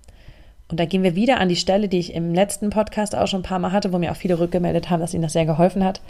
Und 0.69 0.81
da 0.81 0.85
gehen 0.85 1.03
wir 1.03 1.15
wieder 1.15 1.39
an 1.39 1.49
die 1.49 1.57
Stelle, 1.57 1.89
die 1.89 1.99
ich 1.99 2.15
im 2.15 2.35
letzten 2.35 2.71
Podcast 2.71 3.15
auch 3.15 3.27
schon 3.27 3.41
ein 3.41 3.45
paar 3.45 3.59
Mal 3.59 3.73
hatte, 3.73 3.93
wo 3.93 3.99
mir 3.99 4.11
auch 4.13 4.17
viele 4.17 4.39
rückgemeldet 4.39 4.91
haben, 4.91 5.01
dass 5.01 5.15
ihnen 5.15 5.23
das 5.23 5.35
sehr 5.35 5.47
geholfen 5.47 5.85
hat. 5.85 6.01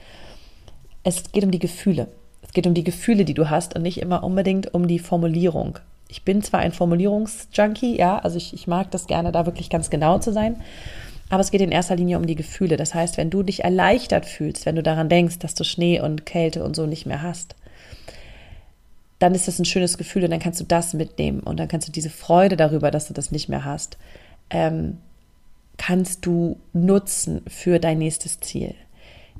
Es 1.04 1.32
geht 1.32 1.44
um 1.44 1.50
die 1.50 1.58
Gefühle. 1.58 2.08
Es 2.42 2.52
geht 2.52 2.66
um 2.66 2.74
die 2.74 2.84
Gefühle, 2.84 3.24
die 3.24 3.34
du 3.34 3.48
hast 3.48 3.74
und 3.74 3.82
nicht 3.82 4.00
immer 4.00 4.22
unbedingt 4.22 4.74
um 4.74 4.86
die 4.86 4.98
Formulierung. 4.98 5.78
Ich 6.08 6.24
bin 6.24 6.42
zwar 6.42 6.60
ein 6.60 6.72
Formulierungsjunkie, 6.72 7.96
ja, 7.96 8.18
also 8.18 8.36
ich, 8.36 8.52
ich 8.52 8.66
mag 8.66 8.90
das 8.90 9.06
gerne, 9.06 9.32
da 9.32 9.46
wirklich 9.46 9.70
ganz 9.70 9.88
genau 9.88 10.18
zu 10.18 10.32
sein. 10.32 10.56
Aber 11.30 11.40
es 11.40 11.50
geht 11.50 11.62
in 11.62 11.72
erster 11.72 11.96
Linie 11.96 12.18
um 12.18 12.26
die 12.26 12.34
Gefühle. 12.34 12.76
Das 12.76 12.92
heißt, 12.92 13.16
wenn 13.16 13.30
du 13.30 13.42
dich 13.42 13.64
erleichtert 13.64 14.26
fühlst, 14.26 14.66
wenn 14.66 14.76
du 14.76 14.82
daran 14.82 15.08
denkst, 15.08 15.38
dass 15.38 15.54
du 15.54 15.64
Schnee 15.64 15.98
und 15.98 16.26
Kälte 16.26 16.62
und 16.62 16.76
so 16.76 16.84
nicht 16.84 17.06
mehr 17.06 17.22
hast, 17.22 17.54
dann 19.18 19.34
ist 19.34 19.48
das 19.48 19.58
ein 19.58 19.64
schönes 19.64 19.96
Gefühl 19.96 20.24
und 20.24 20.30
dann 20.30 20.40
kannst 20.40 20.60
du 20.60 20.64
das 20.64 20.92
mitnehmen 20.92 21.40
und 21.40 21.58
dann 21.58 21.68
kannst 21.68 21.88
du 21.88 21.92
diese 21.92 22.10
Freude 22.10 22.56
darüber, 22.56 22.90
dass 22.90 23.06
du 23.08 23.14
das 23.14 23.30
nicht 23.30 23.48
mehr 23.48 23.64
hast, 23.64 23.96
ähm, 24.50 24.98
kannst 25.78 26.26
du 26.26 26.58
nutzen 26.72 27.40
für 27.46 27.78
dein 27.78 27.98
nächstes 27.98 28.40
Ziel. 28.40 28.74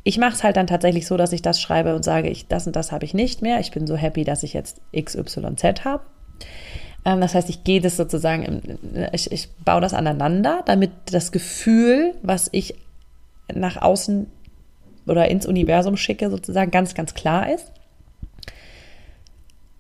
Ich 0.05 0.19
mache 0.19 0.35
es 0.35 0.43
halt 0.43 0.57
dann 0.57 0.67
tatsächlich 0.67 1.07
so, 1.07 1.17
dass 1.17 1.33
ich 1.33 1.43
das 1.43 1.61
schreibe 1.61 1.95
und 1.95 2.05
sage, 2.05 2.29
ich 2.29 2.49
das 2.49 2.67
und 2.67 2.75
das 2.75 2.93
habe 2.93 3.05
ich 3.05 3.15
nicht 3.15 3.43
mehr. 3.43 3.61
Ich 3.61 3.71
bin 3.71 3.87
so 3.87 3.97
happy, 3.97 4.25
dass 4.25 4.43
ich 4.43 4.53
jetzt 4.53 4.81
XYZ 4.97 5.85
habe. 5.85 6.03
Ähm, 7.05 7.21
das 7.21 7.35
heißt, 7.35 7.49
ich 7.49 7.65
gehe 7.65 7.81
das 7.81 7.97
sozusagen, 7.97 8.79
ich, 9.13 9.31
ich 9.31 9.51
baue 9.65 9.81
das 9.81 9.95
aneinander, 9.95 10.63
damit 10.67 10.91
das 11.07 11.33
Gefühl, 11.33 12.15
was 12.23 12.49
ich 12.53 12.75
nach 13.53 13.81
außen 13.81 14.27
oder 15.07 15.29
ins 15.29 15.47
Universum 15.47 15.97
schicke, 15.97 16.31
sozusagen 16.31 16.71
ganz, 16.71 16.95
ganz 16.95 17.15
klar 17.15 17.53
ist. 17.53 17.73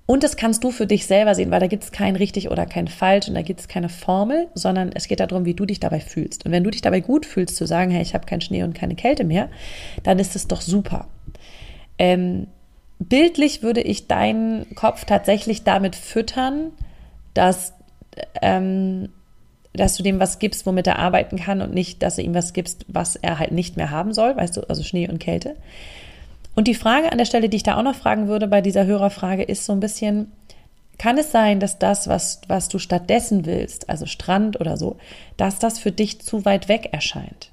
Und 0.05 0.25
das 0.25 0.37
kannst 0.37 0.65
du 0.65 0.71
für 0.71 0.87
dich 0.87 1.07
selber 1.07 1.35
sehen, 1.35 1.51
weil 1.51 1.61
da 1.61 1.69
gibt 1.69 1.85
es 1.85 1.93
kein 1.93 2.17
richtig 2.17 2.51
oder 2.51 2.67
kein 2.67 2.89
falsch 2.89 3.29
und 3.29 3.35
da 3.35 3.43
gibt 3.43 3.61
es 3.61 3.69
keine 3.69 3.89
Formel, 3.89 4.49
sondern 4.55 4.91
es 4.93 5.07
geht 5.07 5.21
darum, 5.21 5.45
wie 5.45 5.55
du 5.55 5.65
dich 5.65 5.79
dabei 5.79 6.01
fühlst. 6.01 6.45
Und 6.45 6.53
wenn 6.53 6.65
du 6.65 6.71
dich 6.71 6.83
dabei 6.83 7.01
gut 7.01 7.25
fühlst, 7.25 7.57
zu 7.57 7.67
sagen, 7.67 7.91
hey, 7.91 8.03
ich 8.03 8.15
habe 8.15 8.27
keinen 8.27 8.41
Schnee 8.41 8.65
und 8.65 8.75
keine 8.75 8.97
Kälte 8.97 9.25
mehr, 9.25 9.49
dann 10.03 10.19
ist 10.19 10.35
es 10.35 10.49
doch 10.49 10.61
super. 10.61 11.07
Ähm, 11.99 12.49
bildlich 12.99 13.63
würde 13.63 13.81
ich 13.81 14.09
deinen 14.09 14.75
Kopf 14.75 15.05
tatsächlich 15.05 15.63
damit 15.63 15.95
füttern, 15.95 16.73
dass, 17.33 17.73
ähm, 18.43 19.09
dass 19.73 19.97
du 19.97 20.03
dem 20.03 20.19
was 20.19 20.41
gibst, 20.41 20.67
womit 20.67 20.89
er 20.89 20.99
arbeiten 20.99 21.37
kann 21.37 21.63
und 21.63 21.73
nicht, 21.73 22.03
dass 22.03 22.17
du 22.17 22.23
ihm 22.23 22.35
was 22.35 22.53
gibst, 22.53 22.85
was 22.89 23.17
er 23.17 23.39
halt 23.39 23.53
nicht 23.53 23.77
mehr 23.77 23.91
haben 23.91 24.13
soll, 24.13 24.37
weißt 24.37 24.57
du, 24.57 24.63
also 24.69 24.83
Schnee 24.83 25.09
und 25.09 25.21
Kälte. 25.21 25.57
Und 26.55 26.69
die 26.69 26.75
Frage 26.75 27.11
an 27.11 27.19
der 27.19 27.25
Stelle, 27.25 27.49
die 27.49 27.57
ich 27.57 27.63
da 27.63 27.79
auch 27.79 27.83
noch 27.83 27.95
fragen 27.95 28.29
würde 28.29 28.47
bei 28.47 28.61
dieser 28.61 28.85
Hörerfrage, 28.85 29.43
ist 29.43 29.65
so 29.65 29.73
ein 29.73 29.81
bisschen, 29.81 30.33
kann 30.99 31.17
es 31.19 31.33
sein, 31.33 31.61
dass 31.61 31.79
das, 31.79 32.09
was, 32.09 32.43
was 32.49 32.69
du 32.69 32.79
stattdessen 32.79 33.47
willst, 33.47 33.89
also 33.89 34.07
Strand 34.07 34.61
oder 34.61 34.77
so, 34.77 34.97
dass 35.37 35.59
das 35.59 35.79
für 35.79 35.93
dich 35.93 36.21
zu 36.21 36.45
weit 36.45 36.69
weg 36.69 36.91
erscheint? 36.93 37.51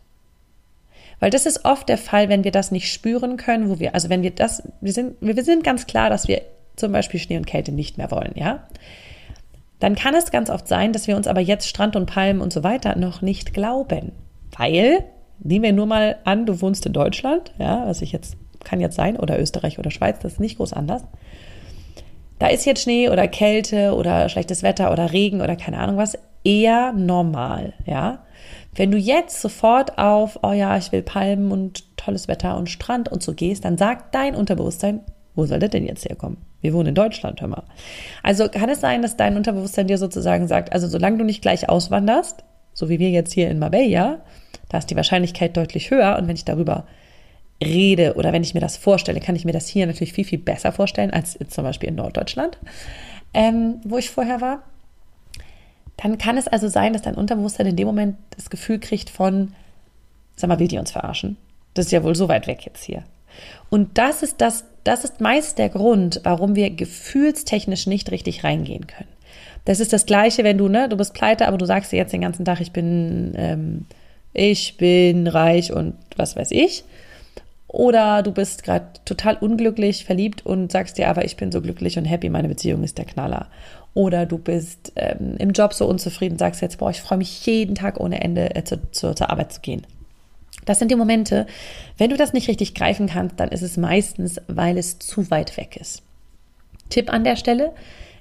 Weil 1.20 1.32
das 1.32 1.46
ist 1.46 1.66
oft 1.66 1.90
der 1.90 1.98
Fall, 1.98 2.30
wenn 2.30 2.44
wir 2.44 2.52
das 2.52 2.72
nicht 2.72 2.92
spüren 2.92 3.38
können, 3.38 3.70
wo 3.70 3.80
wir, 3.80 3.94
also 3.94 4.10
wenn 4.10 4.22
wir 4.22 4.32
das, 4.32 4.64
wir 4.82 4.94
sind, 4.94 5.16
wir 5.22 5.44
sind 5.44 5.64
ganz 5.64 5.86
klar, 5.86 6.10
dass 6.10 6.28
wir 6.28 6.42
zum 6.76 6.92
Beispiel 6.92 7.20
Schnee 7.20 7.38
und 7.38 7.48
Kälte 7.48 7.74
nicht 7.74 7.98
mehr 7.98 8.12
wollen, 8.12 8.34
ja 8.36 8.64
dann 9.80 9.96
kann 9.96 10.14
es 10.14 10.32
ganz 10.32 10.50
oft 10.50 10.68
sein, 10.68 10.94
dass 10.94 11.08
wir 11.08 11.16
uns 11.16 11.28
aber 11.28 11.40
jetzt 11.40 11.68
Strand 11.68 11.96
und 11.96 12.06
Palmen 12.06 12.42
und 12.42 12.54
so 12.54 12.64
weiter 12.64 12.98
noch 12.98 13.22
nicht 13.22 13.54
glauben. 13.54 14.12
Weil, 14.58 15.06
nehmen 15.40 15.64
wir 15.64 15.74
nur 15.74 15.86
mal 15.86 16.18
an, 16.26 16.46
du 16.46 16.62
wohnst 16.62 16.86
in 16.86 16.94
Deutschland, 16.94 17.54
ja, 17.58 17.86
was 17.86 18.02
ich 18.02 18.12
jetzt, 18.12 18.36
kann 18.64 18.80
jetzt 18.80 18.96
sein, 18.96 19.18
oder 19.18 19.40
Österreich 19.40 19.80
oder 19.80 19.92
Schweiz, 19.92 20.20
das 20.20 20.34
ist 20.34 20.40
nicht 20.40 20.58
groß 20.58 20.74
anders. 20.74 21.04
Da 22.40 22.48
ist 22.48 22.66
jetzt 22.66 22.84
Schnee 22.84 23.10
oder 23.10 23.28
Kälte 23.28 23.94
oder 23.96 24.30
schlechtes 24.30 24.64
Wetter 24.64 24.92
oder 24.92 25.12
Regen 25.12 25.42
oder 25.42 25.56
keine 25.56 25.80
Ahnung 25.80 25.98
was, 25.98 26.18
eher 26.44 26.94
normal, 26.94 27.74
ja. 27.86 28.24
Wenn 28.76 28.92
du 28.92 28.98
jetzt 28.98 29.42
sofort 29.42 29.98
auf, 29.98 30.40
oh 30.44 30.54
ja, 30.54 30.78
ich 30.78 30.92
will 30.92 31.02
Palmen 31.02 31.52
und 31.52 31.98
tolles 31.98 32.28
Wetter 32.28 32.58
und 32.58 32.70
Strand 32.70 33.10
und 33.10 33.22
so 33.22 33.34
gehst, 33.34 33.66
dann 33.66 33.78
sagt 33.78 34.16
dein 34.16 34.36
Unterbewusstsein, 34.36 35.02
wo 35.36 35.46
soll 35.46 35.60
das 35.60 35.72
denn 35.72 35.86
jetzt 35.86 36.06
herkommen? 36.06 36.38
Wir 36.62 36.74
wohnen 36.74 36.90
in 36.90 36.96
Deutschland, 36.96 37.42
hör 37.42 37.48
mal. 37.48 37.64
Also 38.24 38.48
kann 38.50 38.70
es 38.70 38.82
sein, 38.82 39.02
dass 39.02 39.18
dein 39.18 39.38
Unterbewusstsein 39.38 39.88
dir 39.88 39.98
sozusagen 39.98 40.48
sagt, 40.48 40.72
also 40.72 40.88
solange 40.88 41.18
du 41.18 41.24
nicht 41.24 41.42
gleich 41.42 41.68
auswanderst, 41.68 42.44
so 42.74 42.90
wie 42.90 43.00
wir 43.00 43.10
jetzt 43.10 43.34
hier 43.34 43.50
in 43.50 43.60
Marbella, 43.60 44.20
da 44.70 44.78
ist 44.78 44.90
die 44.90 44.96
Wahrscheinlichkeit 44.96 45.58
deutlich 45.58 45.92
höher. 45.92 46.18
Und 46.18 46.28
wenn 46.28 46.36
ich 46.36 46.46
darüber 46.46 46.86
rede 47.64 48.16
oder 48.16 48.32
wenn 48.32 48.44
ich 48.44 48.54
mir 48.54 48.60
das 48.60 48.78
vorstelle, 48.78 49.20
kann 49.20 49.36
ich 49.36 49.46
mir 49.46 49.52
das 49.52 49.68
hier 49.68 49.86
natürlich 49.86 50.14
viel, 50.14 50.26
viel 50.26 50.40
besser 50.40 50.72
vorstellen 50.72 51.12
als 51.12 51.38
zum 51.50 51.64
Beispiel 51.64 51.90
in 51.90 51.96
Norddeutschland, 51.96 52.58
ähm, 53.34 53.82
wo 53.84 53.98
ich 53.98 54.10
vorher 54.10 54.42
war. 54.42 54.64
Dann 55.98 56.18
kann 56.18 56.38
es 56.38 56.48
also 56.48 56.70
sein, 56.70 56.94
dass 56.94 57.02
dein 57.02 57.16
Unterbewusstsein 57.16 57.68
in 57.68 57.76
dem 57.76 57.88
Moment 57.88 58.16
das 58.36 58.50
Gefühl 58.50 58.80
kriegt 58.80 59.10
von, 59.10 59.54
sag 60.36 60.48
mal, 60.48 60.60
will 60.60 60.70
die 60.70 60.78
uns 60.78 60.92
verarschen? 60.92 61.36
Das 61.74 61.88
ist 61.88 61.92
ja 61.92 62.04
wohl 62.04 62.16
so 62.16 62.30
weit 62.30 62.48
weg 62.48 62.66
jetzt 62.66 62.84
hier. 62.84 63.04
Und 63.70 63.98
das 63.98 64.24
ist 64.24 64.40
das, 64.40 64.64
das 64.86 65.04
ist 65.04 65.20
meist 65.20 65.58
der 65.58 65.70
Grund, 65.70 66.22
warum 66.24 66.56
wir 66.56 66.70
gefühlstechnisch 66.70 67.88
nicht 67.88 68.12
richtig 68.12 68.44
reingehen 68.44 68.88
können. 68.88 69.10
Das 69.66 69.80
ist 69.80 69.94
das 69.94 70.06
Gleiche, 70.06 70.44
wenn 70.44 70.58
du, 70.58 70.68
ne, 70.70 70.90
du 70.90 70.98
bist 70.98 71.14
pleite, 71.14 71.48
aber 71.48 71.58
du 71.58 71.66
sagst 71.66 71.92
dir 71.92 71.98
jetzt 71.98 72.14
den 72.14 72.22
ganzen 72.22 72.46
Tag, 72.46 72.62
ich 72.62 72.72
bin, 72.72 73.34
ähm, 73.36 73.86
ich 74.34 74.78
bin 74.78 75.28
reich 75.28 75.74
und 75.74 75.96
was 76.16 76.36
weiß 76.36 76.52
ich. 76.52 76.86
Oder 77.70 78.24
du 78.24 78.32
bist 78.32 78.64
gerade 78.64 78.88
total 79.06 79.38
unglücklich, 79.38 80.04
verliebt 80.04 80.44
und 80.44 80.72
sagst 80.72 80.98
dir 80.98 81.08
aber, 81.08 81.24
ich 81.24 81.38
bin 81.38 81.52
so 81.52 81.62
glücklich 81.62 82.00
und 82.00 82.06
happy, 82.06 82.28
meine 82.30 82.48
Beziehung 82.48 82.84
ist 82.84 82.98
der 82.98 83.06
Knaller. 83.06 83.48
Oder 83.94 84.26
du 84.26 84.40
bist 84.40 84.92
ähm, 84.96 85.36
im 85.38 85.52
Job 85.52 85.76
so 85.76 85.88
unzufrieden, 85.88 86.40
sagst 86.40 86.64
jetzt, 86.64 86.80
boah, 86.80 86.90
ich 86.90 87.02
freue 87.02 87.20
mich 87.20 87.46
jeden 87.46 87.76
Tag 87.76 88.00
ohne 88.00 88.22
Ende 88.22 88.56
äh, 88.56 88.64
zu, 88.64 88.80
zu, 88.92 89.14
zur 89.14 89.30
Arbeit 89.30 89.54
zu 89.54 89.62
gehen. 89.62 89.86
Das 90.66 90.80
sind 90.80 90.90
die 90.90 90.96
Momente, 90.96 91.46
wenn 92.00 92.10
du 92.10 92.18
das 92.18 92.34
nicht 92.34 92.48
richtig 92.48 92.74
greifen 92.74 93.06
kannst, 93.06 93.40
dann 93.40 93.50
ist 93.50 93.62
es 93.62 93.78
meistens, 93.78 94.42
weil 94.48 94.76
es 94.80 94.98
zu 94.98 95.30
weit 95.30 95.56
weg 95.56 95.78
ist. 95.78 96.02
Tipp 96.90 97.14
an 97.14 97.24
der 97.24 97.36
Stelle, 97.36 97.72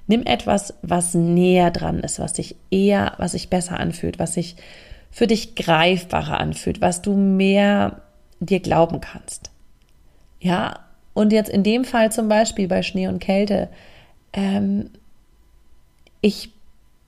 nimm 0.05 0.23
etwas, 0.27 0.75
was 0.83 1.15
näher 1.15 1.71
dran 1.71 2.01
ist, 2.01 2.19
was 2.19 2.35
sich 2.35 2.55
eher, 2.69 3.13
was 3.17 3.31
sich 3.31 3.49
besser 3.49 3.79
anfühlt, 3.79 4.19
was 4.19 4.35
sich 4.35 4.57
für 5.09 5.25
dich 5.25 5.55
greifbarer 5.55 6.39
anfühlt, 6.39 6.81
was 6.81 7.01
du 7.01 7.15
mehr 7.15 8.03
dir 8.39 8.59
glauben 8.59 9.01
kannst. 9.01 9.51
Ja, 10.39 10.79
und 11.13 11.33
jetzt 11.33 11.49
in 11.49 11.63
dem 11.63 11.83
Fall 11.83 12.11
zum 12.11 12.29
Beispiel 12.29 12.67
bei 12.67 12.81
Schnee 12.81 13.07
und 13.07 13.19
Kälte, 13.19 13.69
ähm, 14.33 14.89
ich 16.21 16.51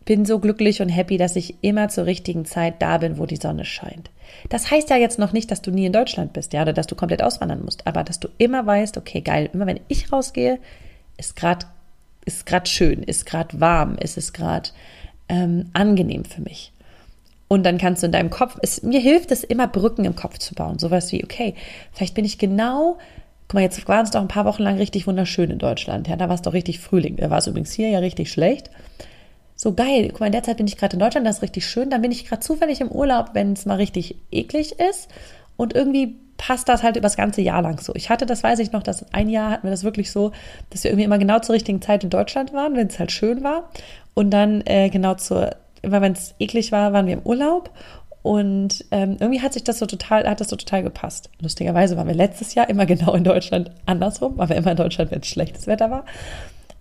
bin 0.06 0.26
so 0.26 0.40
glücklich 0.40 0.82
und 0.82 0.90
happy, 0.90 1.18
dass 1.18 1.36
ich 1.36 1.56
immer 1.62 1.90
zur 1.90 2.06
richtigen 2.06 2.46
Zeit 2.46 2.82
da 2.82 2.98
bin, 2.98 3.18
wo 3.18 3.26
die 3.26 3.38
Sonne 3.38 3.66
scheint. 3.66 4.10
Das 4.50 4.72
heißt 4.72 4.90
ja 4.90 4.98
jetzt 4.98 5.20
noch 5.20 5.32
nicht, 5.32 5.52
dass 5.52 5.62
du 5.62 5.72
nie 5.72 5.86
in 5.86 5.94
Deutschland 5.94 6.34
bist, 6.34 6.54
ja, 6.54 6.64
oder 6.64 6.74
dass 6.74 6.88
du 6.88 6.96
komplett 6.96 7.22
auswandern 7.22 7.64
musst, 7.64 7.86
aber 7.86 8.04
dass 8.04 8.20
du 8.20 8.28
immer 8.38 8.66
weißt, 8.66 8.98
okay, 8.98 9.22
geil, 9.22 9.50
immer 9.54 9.68
wenn 9.68 9.80
ich 9.88 10.12
rausgehe, 10.12 10.60
ist 11.18 11.36
gerade 11.36 11.66
ist 12.26 12.46
gerade 12.46 12.70
schön, 12.70 13.04
ist 13.04 13.26
gerade 13.26 13.60
warm, 13.60 13.98
ist 13.98 14.18
es 14.18 14.34
gerade 14.34 14.70
ähm, 15.28 15.70
angenehm 15.74 16.26
für 16.26 16.42
mich. 16.42 16.71
Und 17.52 17.64
dann 17.64 17.78
kannst 17.78 18.02
du 18.02 18.06
in 18.06 18.14
deinem 18.14 18.30
Kopf, 18.30 18.58
es, 18.62 18.82
mir 18.82 19.02
hilft 19.02 19.30
es 19.30 19.44
immer, 19.44 19.68
Brücken 19.68 20.06
im 20.06 20.16
Kopf 20.16 20.38
zu 20.38 20.56
bauen. 20.56 20.80
Sowas 20.80 21.12
wie, 21.12 21.22
okay, 21.22 21.54
vielleicht 21.92 22.14
bin 22.14 22.24
ich 22.24 22.38
genau, 22.38 22.98
guck 23.50 23.56
mal, 23.56 23.62
jetzt 23.62 23.86
waren 23.90 24.06
es 24.06 24.12
doch 24.12 24.22
ein 24.22 24.30
paar 24.30 24.46
Wochen 24.46 24.64
lang 24.64 24.78
richtig 24.78 25.06
wunderschön 25.06 25.52
in 25.52 25.60
Deutschland. 25.60 26.08
Ja, 26.08 26.16
da 26.16 26.30
war 26.30 26.36
es 26.36 26.42
doch 26.42 26.54
richtig 26.54 26.80
Frühling. 26.80 27.18
Da 27.18 27.30
war 27.30 27.40
es 27.40 27.48
übrigens 27.48 27.74
hier 27.74 27.90
ja 27.90 28.00
richtig 28.00 28.32
schlecht 28.32 28.70
so 29.54 29.74
geil, 29.74 30.08
guck 30.10 30.22
mal, 30.22 30.26
in 30.26 30.32
der 30.32 30.42
Zeit 30.42 30.58
bin 30.58 30.66
ich 30.66 30.76
gerade 30.76 30.96
in 30.96 31.00
Deutschland, 31.00 31.28
das 31.28 31.36
ist 31.36 31.42
richtig 31.44 31.68
schön, 31.68 31.92
dann 31.92 32.02
bin 32.02 32.12
ich 32.12 32.26
gerade 32.26 32.42
zufällig 32.42 32.82
im 32.82 32.90
Urlaub, 32.90 33.32
wenn 33.34 33.54
es 33.54 33.68
mal 33.68 33.76
richtig 33.76 34.16
eklig 34.32 34.80
ist 34.80 35.08
und 35.56 35.76
irgendwie 35.76 36.16
passt 36.38 36.68
das 36.68 36.82
halt 36.82 36.96
über 36.96 37.04
das 37.04 37.16
ganze 37.16 37.42
Jahr 37.42 37.62
lang 37.62 37.80
so. 37.80 37.94
Ich 37.94 38.10
hatte, 38.10 38.26
das 38.26 38.42
weiß 38.42 38.58
ich 38.58 38.72
noch, 38.72 38.82
dass 38.82 39.14
ein 39.14 39.30
Jahr 39.30 39.52
hatten 39.52 39.68
wir 39.68 39.70
das 39.70 39.84
wirklich 39.84 40.10
so, 40.10 40.32
dass 40.72 40.84
wir 40.84 40.90
irgendwie 40.90 41.06
immer 41.06 41.20
genau 41.20 41.38
zur 41.38 41.54
richtigen 41.54 41.80
Zeit 41.80 42.04
in 42.04 42.10
Deutschland 42.10 42.54
waren, 42.54 42.76
wenn 42.76 42.88
es 42.88 42.98
halt 42.98 43.12
schön 43.12 43.44
war 43.44 43.70
und 44.16 44.32
dann 44.32 44.62
äh, 44.66 44.90
genau 44.90 45.14
zur, 45.14 45.52
immer 45.82 46.02
wenn 46.02 46.14
es 46.14 46.36
eklig 46.40 46.72
war, 46.72 46.94
waren 46.94 47.08
wir 47.08 47.14
im 47.14 47.24
Urlaub 47.24 47.72
und 48.24 48.86
ähm, 48.92 49.18
irgendwie 49.20 49.42
hat 49.42 49.54
sich 49.54 49.64
das 49.64 49.80
so 49.80 49.86
total, 49.86 50.30
hat 50.30 50.40
das 50.42 50.50
so 50.50 50.56
total 50.56 50.84
gepasst. 50.84 51.30
Lustigerweise 51.40 51.98
waren 51.98 52.08
wir 52.08 52.14
letztes 52.14 52.54
Jahr 52.54 52.70
immer 52.70 52.86
genau 52.86 53.14
in 53.14 53.24
Deutschland 53.24 53.72
andersrum, 53.86 54.38
waren 54.38 54.50
wir 54.50 54.56
immer 54.56 54.72
in 54.72 54.78
Deutschland, 54.78 55.12
wenn 55.12 55.22
es 55.22 55.28
schlechtes 55.28 55.68
Wetter 55.68 55.90
war. 55.90 56.06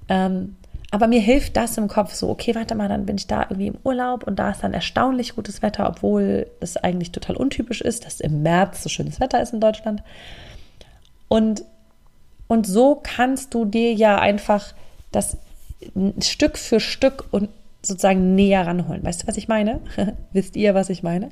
Ähm, 0.09 0.57
aber 0.91 1.07
mir 1.07 1.21
hilft 1.21 1.57
das 1.57 1.79
im 1.79 1.89
Kopf 1.89 2.15
so, 2.15 2.29
okay, 2.29 2.55
warte 2.55 2.75
mal, 2.75 2.89
dann 2.89 3.07
bin 3.07 3.17
ich 3.17 3.29
da 3.29 3.43
irgendwie 3.43 3.69
im 3.69 3.79
Urlaub 3.85 4.25
und 4.25 4.39
da 4.39 4.51
ist 4.51 4.63
dann 4.65 4.75
erstaunlich 4.75 5.37
gutes 5.37 5.63
Wetter, 5.63 5.89
obwohl 5.89 6.49
es 6.59 6.77
eigentlich 6.77 7.13
total 7.13 7.37
untypisch 7.37 7.81
ist, 7.81 8.05
dass 8.05 8.21
im 8.21 8.43
März 8.43 8.83
so 8.83 8.89
schönes 8.89 9.21
Wetter 9.21 9.41
ist 9.41 9.53
in 9.53 9.61
Deutschland. 9.61 10.03
Und, 11.29 11.65
und 12.49 12.67
so 12.67 13.01
kannst 13.01 13.55
du 13.55 13.65
dir 13.65 13.95
ja 13.95 14.19
einfach 14.19 14.75
das 15.13 15.39
Stück 16.21 16.59
für 16.59 16.81
Stück 16.81 17.25
und 17.31 17.49
sozusagen 17.83 18.35
näher 18.35 18.67
ranholen. 18.67 19.05
Weißt 19.05 19.23
du, 19.23 19.27
was 19.27 19.37
ich 19.37 19.49
meine? 19.49 19.81
Wisst 20.33 20.57
ihr, 20.57 20.75
was 20.75 20.91
ich 20.91 21.03
meine? 21.03 21.31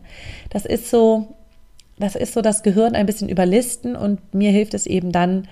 Das 0.51 0.65
ist 0.65 0.91
so, 0.91 1.37
das 1.99 2.15
ist 2.15 2.33
so 2.33 2.43
das 2.43 2.63
Gehirn 2.63 2.95
ein 2.95 3.07
bisschen 3.07 3.29
überlisten 3.29 3.97
und 3.97 4.35
mir 4.35 4.51
hilft 4.51 4.75
es 4.75 4.87
eben 4.87 5.13
dann, 5.13 5.49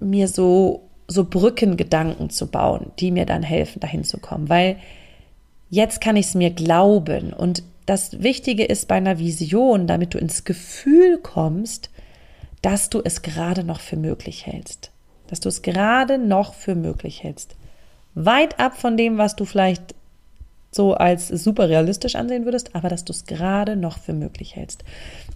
mir 0.00 0.28
so 0.28 0.88
so 1.12 1.24
Brückengedanken 1.24 2.30
zu 2.30 2.46
bauen, 2.46 2.92
die 2.98 3.10
mir 3.10 3.26
dann 3.26 3.42
helfen, 3.42 3.80
dahin 3.80 4.04
zu 4.04 4.18
kommen. 4.18 4.48
Weil 4.48 4.76
jetzt 5.70 6.00
kann 6.00 6.16
ich 6.16 6.26
es 6.26 6.34
mir 6.34 6.50
glauben. 6.50 7.32
Und 7.32 7.62
das 7.86 8.22
Wichtige 8.22 8.64
ist 8.64 8.88
bei 8.88 8.96
einer 8.96 9.18
Vision, 9.18 9.86
damit 9.86 10.14
du 10.14 10.18
ins 10.18 10.44
Gefühl 10.44 11.18
kommst, 11.18 11.90
dass 12.62 12.90
du 12.90 13.00
es 13.04 13.22
gerade 13.22 13.64
noch 13.64 13.80
für 13.80 13.96
möglich 13.96 14.46
hältst. 14.46 14.90
Dass 15.28 15.40
du 15.40 15.48
es 15.48 15.62
gerade 15.62 16.18
noch 16.18 16.54
für 16.54 16.74
möglich 16.74 17.22
hältst. 17.22 17.56
Weit 18.14 18.60
ab 18.60 18.76
von 18.76 18.96
dem, 18.96 19.18
was 19.18 19.36
du 19.36 19.44
vielleicht 19.44 19.94
so 20.74 20.94
als 20.94 21.28
super 21.28 21.68
realistisch 21.68 22.14
ansehen 22.16 22.46
würdest, 22.46 22.74
aber 22.74 22.88
dass 22.88 23.04
du 23.04 23.12
es 23.12 23.26
gerade 23.26 23.76
noch 23.76 23.98
für 23.98 24.14
möglich 24.14 24.56
hältst. 24.56 24.84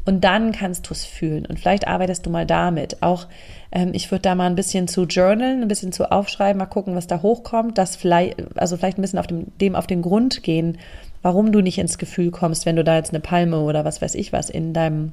Und 0.06 0.24
dann 0.24 0.52
kannst 0.52 0.88
du 0.88 0.94
es 0.94 1.04
fühlen. 1.04 1.44
Und 1.44 1.60
vielleicht 1.60 1.86
arbeitest 1.86 2.24
du 2.24 2.30
mal 2.30 2.46
damit. 2.46 3.02
Auch 3.02 3.26
ähm, 3.70 3.90
ich 3.92 4.10
würde 4.10 4.22
da 4.22 4.34
mal 4.34 4.46
ein 4.46 4.54
bisschen 4.54 4.88
zu 4.88 5.04
journalen, 5.04 5.60
ein 5.60 5.68
bisschen 5.68 5.92
zu 5.92 6.10
aufschreiben, 6.10 6.58
mal 6.58 6.66
gucken, 6.66 6.94
was 6.94 7.06
da 7.06 7.20
hochkommt. 7.20 7.76
Das 7.76 7.96
vielleicht, 7.96 8.36
also 8.56 8.78
vielleicht 8.78 8.98
ein 8.98 9.02
bisschen 9.02 9.18
auf 9.18 9.26
dem, 9.26 9.52
dem 9.60 9.74
auf 9.76 9.86
den 9.86 10.00
Grund 10.00 10.42
gehen, 10.42 10.78
warum 11.20 11.52
du 11.52 11.60
nicht 11.60 11.78
ins 11.78 11.98
Gefühl 11.98 12.30
kommst, 12.30 12.64
wenn 12.64 12.76
du 12.76 12.84
da 12.84 12.96
jetzt 12.96 13.10
eine 13.10 13.20
Palme 13.20 13.60
oder 13.60 13.84
was 13.84 14.00
weiß 14.00 14.14
ich 14.14 14.32
was 14.32 14.48
in 14.48 14.72
deinem 14.72 15.12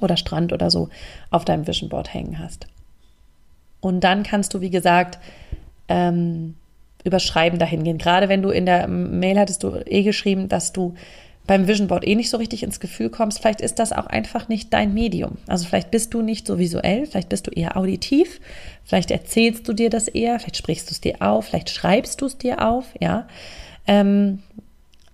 oder 0.00 0.16
Strand 0.16 0.52
oder 0.52 0.70
so 0.70 0.88
auf 1.30 1.44
deinem 1.44 1.68
Vision 1.68 1.88
Board 1.88 2.12
hängen 2.12 2.40
hast. 2.40 2.66
Und 3.80 4.00
dann 4.00 4.24
kannst 4.24 4.54
du, 4.54 4.60
wie 4.60 4.70
gesagt, 4.70 5.18
ähm, 5.88 6.54
überschreiben 7.04 7.58
dahin 7.58 7.84
gehen. 7.84 7.98
Gerade 7.98 8.28
wenn 8.28 8.42
du 8.42 8.50
in 8.50 8.66
der 8.66 8.88
Mail 8.88 9.38
hattest 9.38 9.62
du 9.62 9.74
eh 9.86 10.02
geschrieben, 10.02 10.48
dass 10.48 10.72
du 10.72 10.94
beim 11.46 11.66
Vision 11.66 11.88
Board 11.88 12.06
eh 12.06 12.14
nicht 12.14 12.30
so 12.30 12.36
richtig 12.36 12.62
ins 12.62 12.78
Gefühl 12.78 13.10
kommst, 13.10 13.40
vielleicht 13.40 13.60
ist 13.60 13.78
das 13.78 13.92
auch 13.92 14.06
einfach 14.06 14.48
nicht 14.48 14.72
dein 14.72 14.94
Medium. 14.94 15.38
Also 15.46 15.66
vielleicht 15.66 15.90
bist 15.90 16.14
du 16.14 16.22
nicht 16.22 16.46
so 16.46 16.58
visuell, 16.58 17.06
vielleicht 17.06 17.28
bist 17.28 17.46
du 17.46 17.50
eher 17.50 17.76
auditiv, 17.76 18.40
vielleicht 18.84 19.10
erzählst 19.10 19.66
du 19.66 19.72
dir 19.72 19.90
das 19.90 20.06
eher, 20.06 20.38
vielleicht 20.38 20.56
sprichst 20.56 20.88
du 20.88 20.92
es 20.92 21.00
dir 21.00 21.16
auf, 21.20 21.46
vielleicht 21.46 21.70
schreibst 21.70 22.20
du 22.20 22.26
es 22.26 22.38
dir 22.38 22.66
auf, 22.66 22.86
ja. 23.00 23.26
Ähm, 23.86 24.40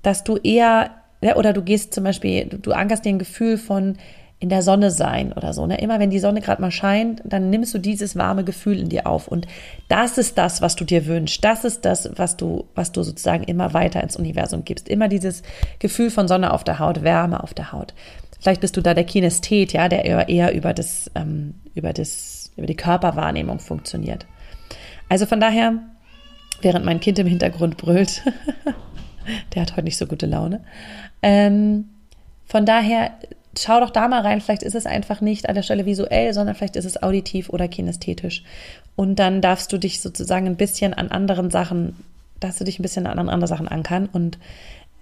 dass 0.03 0.23
du 0.23 0.37
eher, 0.37 0.91
ja, 1.23 1.37
oder 1.37 1.55
du 1.55 1.63
gehst 1.63 1.95
zum 1.95 2.05
Beispiel, 2.05 2.45
du, 2.45 2.59
du 2.59 2.73
ankerst 2.73 3.07
dir 3.07 3.11
ein 3.11 3.19
Gefühl 3.19 3.57
von, 3.57 3.97
in 4.41 4.49
der 4.49 4.63
Sonne 4.63 4.91
sein 4.91 5.33
oder 5.33 5.53
so. 5.53 5.67
Ne? 5.67 5.81
Immer 5.81 5.99
wenn 5.99 6.11
die 6.11 6.21
Sonne 6.21 6.41
gerade 6.41 6.63
mal 6.63 6.71
scheint, 6.71 7.23
dann 7.25 7.51
nimmst 7.51 7.75
du 7.75 7.79
dieses 7.79 8.15
warme 8.15 8.45
Gefühl 8.45 8.79
in 8.79 8.89
dir 8.89 9.07
auf. 9.07 9.27
Und 9.27 9.49
das 9.89 10.17
ist 10.17 10.39
das, 10.39 10.63
was 10.63 10.77
du 10.77 10.85
dir 10.85 11.07
wünschst. 11.07 11.45
Das 11.45 11.65
ist 11.65 11.85
das, 11.85 12.11
was 12.17 12.37
du, 12.37 12.67
was 12.75 12.93
du 12.93 13.03
sozusagen 13.03 13.43
immer 13.45 13.75
weiter 13.75 14.03
ins 14.03 14.17
Universum 14.17 14.65
gibst. 14.65 14.89
Immer 14.89 15.09
dieses 15.09 15.43
Gefühl 15.81 16.11
von 16.11 16.29
Sonne 16.29 16.53
auf 16.53 16.63
der 16.63 16.79
Haut, 16.79 17.03
Wärme 17.03 17.43
auf 17.43 17.53
der 17.53 17.73
Haut. 17.73 17.95
Vielleicht 18.41 18.61
bist 18.61 18.77
du 18.77 18.81
da 18.81 18.95
der 18.95 19.05
Kinesthet, 19.05 19.73
ja, 19.73 19.89
der 19.89 20.05
eher, 20.05 20.29
eher 20.29 20.55
über 20.55 20.73
das, 20.73 21.11
ähm, 21.17 21.55
über 21.75 21.93
das, 21.93 22.53
über 22.57 22.69
die 22.69 22.77
Körperwahrnehmung 22.77 23.59
funktioniert. 23.59 24.27
Also 25.09 25.27
von 25.27 25.41
daher, 25.41 25.75
während 26.63 26.85
mein 26.85 27.01
Kind 27.01 27.19
im 27.19 27.27
Hintergrund 27.27 27.77
brüllt, 27.77 28.23
der 29.55 29.63
hat 29.63 29.73
heute 29.73 29.85
nicht 29.85 29.97
so 29.97 30.07
gute 30.07 30.27
Laune. 30.27 30.63
Ähm, 31.23 31.89
von 32.45 32.65
daher 32.65 33.11
schau 33.57 33.81
doch 33.81 33.91
da 33.91 34.09
mal 34.09 34.23
rein, 34.23 34.41
vielleicht 34.41 34.63
ist 34.63 34.75
es 34.75 34.87
einfach 34.87 35.21
nicht 35.21 35.49
an 35.49 35.55
der 35.55 35.63
Stelle 35.63 35.87
visuell, 35.87 36.33
sondern 36.33 36.55
vielleicht 36.55 36.77
ist 36.77 36.85
es 36.85 37.03
auditiv 37.03 37.49
oder 37.51 37.69
kinästhetisch. 37.69 38.43
Und 38.97 39.17
dann 39.17 39.41
darfst 39.41 39.73
du 39.73 39.79
dich 39.79 40.01
sozusagen 40.01 40.47
ein 40.47 40.57
bisschen 40.57 40.95
an 40.95 41.09
anderen 41.11 41.51
Sachen, 41.51 41.97
darfst 42.41 42.61
du 42.61 42.65
dich 42.65 42.79
ein 42.79 42.83
bisschen 42.83 43.07
an 43.07 43.29
andere 43.29 43.49
Sachen 43.49 43.69
ankern 43.69 44.09
und 44.13 44.39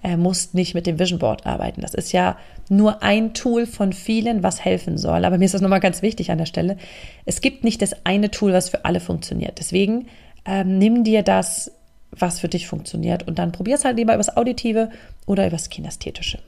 äh, 0.02 0.16
musst 0.16 0.54
nicht 0.54 0.74
mit 0.74 0.86
dem 0.86 0.98
Vision 0.98 1.18
Board 1.18 1.46
arbeiten. 1.46 1.80
Das 1.80 1.94
ist 1.94 2.12
ja 2.12 2.36
nur 2.68 3.02
ein 3.02 3.34
Tool 3.34 3.66
von 3.66 3.92
vielen, 3.92 4.42
was 4.42 4.64
helfen 4.64 4.98
soll. 4.98 5.24
Aber 5.24 5.38
mir 5.38 5.46
ist 5.46 5.54
das 5.54 5.62
nochmal 5.62 5.80
ganz 5.80 6.02
wichtig 6.02 6.30
an 6.30 6.38
der 6.38 6.46
Stelle. 6.46 6.76
Es 7.24 7.40
gibt 7.40 7.64
nicht 7.64 7.82
das 7.82 8.04
eine 8.04 8.30
Tool, 8.30 8.52
was 8.52 8.68
für 8.68 8.84
alle 8.84 9.00
funktioniert. 9.00 9.58
Deswegen 9.58 10.06
ähm, 10.44 10.78
nimm 10.78 11.02
dir 11.04 11.22
das, 11.22 11.72
was 12.10 12.38
für 12.38 12.48
dich 12.48 12.66
funktioniert 12.66 13.26
und 13.26 13.38
dann 13.38 13.52
probier 13.52 13.74
es 13.74 13.84
halt 13.84 13.96
lieber 13.96 14.14
übers 14.14 14.36
Auditive 14.36 14.90
oder 15.26 15.46
übers 15.46 15.70
Kinästhetische. 15.70 16.38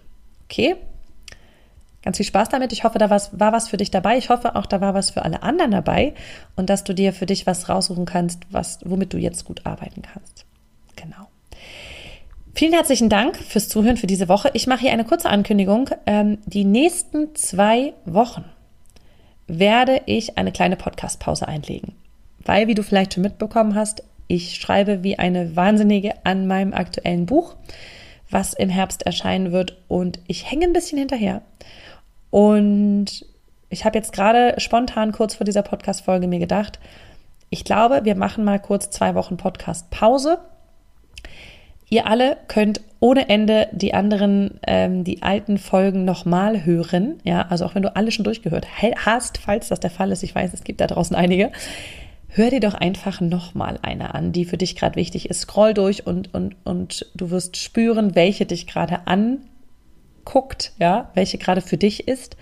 Okay? 0.44 0.76
Ganz 2.02 2.16
viel 2.16 2.26
Spaß 2.26 2.48
damit. 2.48 2.72
Ich 2.72 2.84
hoffe, 2.84 2.98
da 2.98 3.10
war 3.10 3.52
was 3.52 3.68
für 3.68 3.76
dich 3.76 3.90
dabei. 3.90 4.18
Ich 4.18 4.28
hoffe 4.28 4.54
auch, 4.56 4.66
da 4.66 4.80
war 4.80 4.94
was 4.94 5.10
für 5.10 5.24
alle 5.24 5.42
anderen 5.42 5.72
dabei 5.72 6.14
und 6.56 6.70
dass 6.70 6.84
du 6.84 6.94
dir 6.94 7.12
für 7.12 7.26
dich 7.26 7.46
was 7.46 7.68
raussuchen 7.68 8.06
kannst, 8.06 8.42
was, 8.50 8.78
womit 8.84 9.12
du 9.12 9.18
jetzt 9.18 9.44
gut 9.44 9.66
arbeiten 9.66 10.02
kannst. 10.02 10.46
Genau. 10.96 11.28
Vielen 12.54 12.72
herzlichen 12.72 13.08
Dank 13.08 13.36
fürs 13.36 13.68
Zuhören 13.68 13.96
für 13.96 14.06
diese 14.06 14.28
Woche. 14.28 14.50
Ich 14.52 14.66
mache 14.66 14.80
hier 14.80 14.92
eine 14.92 15.04
kurze 15.04 15.28
Ankündigung. 15.28 15.90
Ähm, 16.06 16.38
die 16.46 16.64
nächsten 16.64 17.34
zwei 17.34 17.94
Wochen 18.04 18.44
werde 19.46 20.02
ich 20.06 20.38
eine 20.38 20.52
kleine 20.52 20.76
Podcast-Pause 20.76 21.48
einlegen. 21.48 21.94
Weil, 22.44 22.68
wie 22.68 22.74
du 22.74 22.82
vielleicht 22.82 23.14
schon 23.14 23.22
mitbekommen 23.22 23.74
hast, 23.74 24.02
ich 24.28 24.56
schreibe 24.56 25.02
wie 25.02 25.18
eine 25.18 25.56
Wahnsinnige 25.56 26.14
an 26.24 26.46
meinem 26.46 26.74
aktuellen 26.74 27.26
Buch, 27.26 27.56
was 28.30 28.54
im 28.54 28.68
Herbst 28.68 29.04
erscheinen 29.04 29.52
wird 29.52 29.78
und 29.88 30.20
ich 30.26 30.50
hänge 30.50 30.66
ein 30.66 30.72
bisschen 30.72 30.98
hinterher. 30.98 31.42
Und 32.30 33.24
ich 33.70 33.84
habe 33.84 33.98
jetzt 33.98 34.12
gerade 34.12 34.54
spontan 34.58 35.12
kurz 35.12 35.34
vor 35.34 35.44
dieser 35.44 35.62
Podcast-Folge 35.62 36.26
mir 36.26 36.38
gedacht, 36.38 36.78
ich 37.50 37.64
glaube, 37.64 38.04
wir 38.04 38.14
machen 38.14 38.44
mal 38.44 38.58
kurz 38.58 38.90
zwei 38.90 39.14
Wochen 39.14 39.36
Podcast-Pause. 39.36 40.38
Ihr 41.90 42.06
alle 42.06 42.36
könnt 42.48 42.82
ohne 43.00 43.28
Ende 43.30 43.68
die 43.72 43.94
anderen, 43.94 44.60
ähm, 44.66 45.04
die 45.04 45.22
alten 45.22 45.56
Folgen 45.56 46.04
nochmal 46.04 46.66
hören. 46.66 47.20
Ja, 47.24 47.46
also 47.48 47.64
auch 47.64 47.74
wenn 47.74 47.82
du 47.82 47.96
alle 47.96 48.10
schon 48.10 48.24
durchgehört 48.24 48.66
hast, 49.06 49.38
falls 49.38 49.68
das 49.68 49.80
der 49.80 49.90
Fall 49.90 50.12
ist, 50.12 50.22
ich 50.22 50.34
weiß, 50.34 50.52
es 50.52 50.64
gibt 50.64 50.82
da 50.82 50.86
draußen 50.86 51.16
einige. 51.16 51.50
Hör 52.28 52.50
dir 52.50 52.60
doch 52.60 52.74
einfach 52.74 53.22
nochmal 53.22 53.78
eine 53.80 54.14
an, 54.14 54.32
die 54.32 54.44
für 54.44 54.58
dich 54.58 54.76
gerade 54.76 54.96
wichtig 54.96 55.30
ist. 55.30 55.40
Scroll 55.40 55.72
durch 55.72 56.06
und, 56.06 56.34
und, 56.34 56.56
und 56.64 57.06
du 57.14 57.30
wirst 57.30 57.56
spüren, 57.56 58.14
welche 58.14 58.44
dich 58.44 58.66
gerade 58.66 59.06
an 59.06 59.38
guckt, 60.28 60.72
ja, 60.78 61.10
welche 61.14 61.38
gerade 61.38 61.62
für 61.62 61.78
dich 61.78 62.06
ist. 62.06 62.36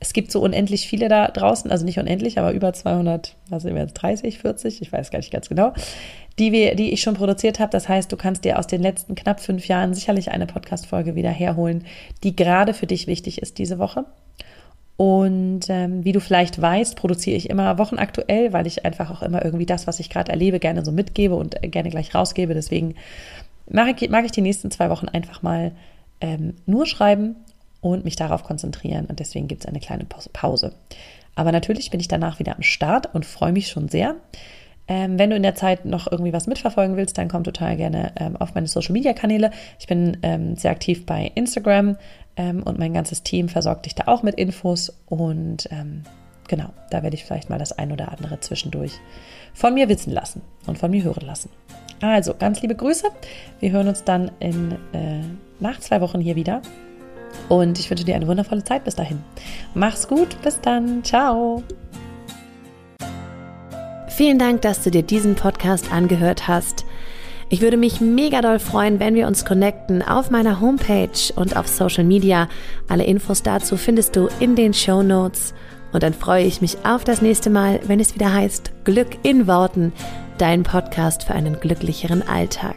Es 0.00 0.12
gibt 0.12 0.30
so 0.30 0.40
unendlich 0.40 0.88
viele 0.88 1.08
da 1.08 1.28
draußen, 1.28 1.70
also 1.70 1.84
nicht 1.84 1.98
unendlich, 1.98 2.38
aber 2.38 2.52
über 2.52 2.72
200, 2.72 3.36
was 3.48 3.62
sind 3.62 3.74
wir 3.74 3.82
jetzt, 3.82 3.94
30, 3.94 4.38
40, 4.38 4.82
ich 4.82 4.92
weiß 4.92 5.10
gar 5.10 5.18
nicht 5.20 5.32
ganz 5.32 5.48
genau, 5.48 5.72
die, 6.38 6.52
wir, 6.52 6.74
die 6.74 6.92
ich 6.92 7.00
schon 7.00 7.14
produziert 7.14 7.60
habe. 7.60 7.70
Das 7.70 7.88
heißt, 7.88 8.10
du 8.10 8.16
kannst 8.16 8.44
dir 8.44 8.58
aus 8.58 8.66
den 8.66 8.82
letzten 8.82 9.14
knapp 9.14 9.40
fünf 9.40 9.66
Jahren 9.66 9.94
sicherlich 9.94 10.30
eine 10.30 10.46
Podcast-Folge 10.46 11.14
wieder 11.14 11.30
herholen, 11.30 11.84
die 12.24 12.34
gerade 12.34 12.74
für 12.74 12.86
dich 12.86 13.06
wichtig 13.06 13.40
ist 13.40 13.58
diese 13.58 13.78
Woche. 13.78 14.04
Und 14.96 15.68
ähm, 15.68 16.04
wie 16.04 16.12
du 16.12 16.20
vielleicht 16.20 16.60
weißt, 16.60 16.96
produziere 16.96 17.36
ich 17.36 17.50
immer 17.50 17.78
wochenaktuell, 17.78 18.52
weil 18.52 18.66
ich 18.66 18.84
einfach 18.84 19.12
auch 19.12 19.22
immer 19.22 19.44
irgendwie 19.44 19.66
das, 19.66 19.86
was 19.86 20.00
ich 20.00 20.10
gerade 20.10 20.32
erlebe, 20.32 20.58
gerne 20.58 20.84
so 20.84 20.90
mitgebe 20.90 21.36
und 21.36 21.62
äh, 21.62 21.68
gerne 21.68 21.90
gleich 21.90 22.16
rausgebe. 22.16 22.52
Deswegen 22.52 22.96
mag 23.70 24.02
ich, 24.02 24.10
mag 24.10 24.24
ich 24.24 24.32
die 24.32 24.42
nächsten 24.42 24.72
zwei 24.72 24.90
Wochen 24.90 25.08
einfach 25.08 25.42
mal 25.42 25.70
ähm, 26.20 26.54
nur 26.66 26.86
schreiben 26.86 27.36
und 27.80 28.04
mich 28.04 28.16
darauf 28.16 28.44
konzentrieren. 28.44 29.06
Und 29.06 29.20
deswegen 29.20 29.48
gibt 29.48 29.64
es 29.64 29.68
eine 29.68 29.80
kleine 29.80 30.04
Pause. 30.04 30.74
Aber 31.34 31.52
natürlich 31.52 31.90
bin 31.90 32.00
ich 32.00 32.08
danach 32.08 32.38
wieder 32.38 32.56
am 32.56 32.62
Start 32.62 33.14
und 33.14 33.24
freue 33.24 33.52
mich 33.52 33.68
schon 33.68 33.88
sehr. 33.88 34.16
Ähm, 34.88 35.18
wenn 35.18 35.30
du 35.30 35.36
in 35.36 35.42
der 35.42 35.54
Zeit 35.54 35.84
noch 35.84 36.10
irgendwie 36.10 36.32
was 36.32 36.46
mitverfolgen 36.46 36.96
willst, 36.96 37.18
dann 37.18 37.28
komm 37.28 37.44
total 37.44 37.76
gerne 37.76 38.12
ähm, 38.16 38.36
auf 38.36 38.54
meine 38.54 38.66
Social 38.66 38.94
Media 38.94 39.12
Kanäle. 39.12 39.50
Ich 39.78 39.86
bin 39.86 40.16
ähm, 40.22 40.56
sehr 40.56 40.70
aktiv 40.70 41.04
bei 41.04 41.30
Instagram 41.34 41.96
ähm, 42.36 42.62
und 42.62 42.78
mein 42.78 42.94
ganzes 42.94 43.22
Team 43.22 43.50
versorgt 43.50 43.84
dich 43.84 43.94
da 43.94 44.04
auch 44.06 44.22
mit 44.22 44.36
Infos. 44.36 44.98
Und 45.06 45.68
ähm, 45.70 46.04
genau, 46.48 46.70
da 46.90 47.02
werde 47.02 47.14
ich 47.14 47.24
vielleicht 47.24 47.50
mal 47.50 47.58
das 47.58 47.72
ein 47.72 47.92
oder 47.92 48.10
andere 48.10 48.40
zwischendurch 48.40 48.92
von 49.52 49.74
mir 49.74 49.90
wissen 49.90 50.12
lassen 50.12 50.40
und 50.66 50.78
von 50.78 50.90
mir 50.90 51.04
hören 51.04 51.26
lassen. 51.26 51.50
Also, 52.00 52.34
ganz 52.34 52.62
liebe 52.62 52.74
Grüße. 52.74 53.08
Wir 53.60 53.72
hören 53.72 53.88
uns 53.88 54.04
dann 54.04 54.30
in, 54.40 54.72
äh, 54.92 55.20
nach 55.60 55.80
zwei 55.80 56.00
Wochen 56.00 56.20
hier 56.20 56.36
wieder. 56.36 56.62
Und 57.48 57.78
ich 57.78 57.90
wünsche 57.90 58.04
dir 58.04 58.14
eine 58.14 58.26
wundervolle 58.26 58.64
Zeit 58.64 58.84
bis 58.84 58.94
dahin. 58.94 59.22
Mach's 59.74 60.08
gut, 60.08 60.40
bis 60.42 60.60
dann. 60.60 61.02
Ciao. 61.04 61.62
Vielen 64.08 64.38
Dank, 64.38 64.62
dass 64.62 64.82
du 64.82 64.90
dir 64.90 65.02
diesen 65.02 65.34
Podcast 65.34 65.92
angehört 65.92 66.48
hast. 66.48 66.84
Ich 67.50 67.62
würde 67.62 67.76
mich 67.76 68.00
mega 68.00 68.42
doll 68.42 68.58
freuen, 68.58 69.00
wenn 69.00 69.14
wir 69.14 69.26
uns 69.26 69.44
connecten 69.44 70.02
auf 70.02 70.30
meiner 70.30 70.60
Homepage 70.60 71.32
und 71.36 71.56
auf 71.56 71.66
Social 71.66 72.04
Media. 72.04 72.48
Alle 72.88 73.04
Infos 73.04 73.42
dazu 73.42 73.76
findest 73.76 74.16
du 74.16 74.28
in 74.40 74.54
den 74.54 74.74
Show 74.74 75.02
Notes. 75.02 75.54
Und 75.92 76.02
dann 76.02 76.12
freue 76.12 76.44
ich 76.44 76.60
mich 76.60 76.76
auf 76.84 77.04
das 77.04 77.22
nächste 77.22 77.48
Mal, 77.48 77.80
wenn 77.86 78.00
es 78.00 78.14
wieder 78.14 78.32
heißt 78.32 78.72
Glück 78.84 79.16
in 79.22 79.46
Worten 79.46 79.92
dein 80.36 80.62
Podcast 80.62 81.24
für 81.24 81.34
einen 81.34 81.58
glücklicheren 81.58 82.26
Alltag. 82.26 82.76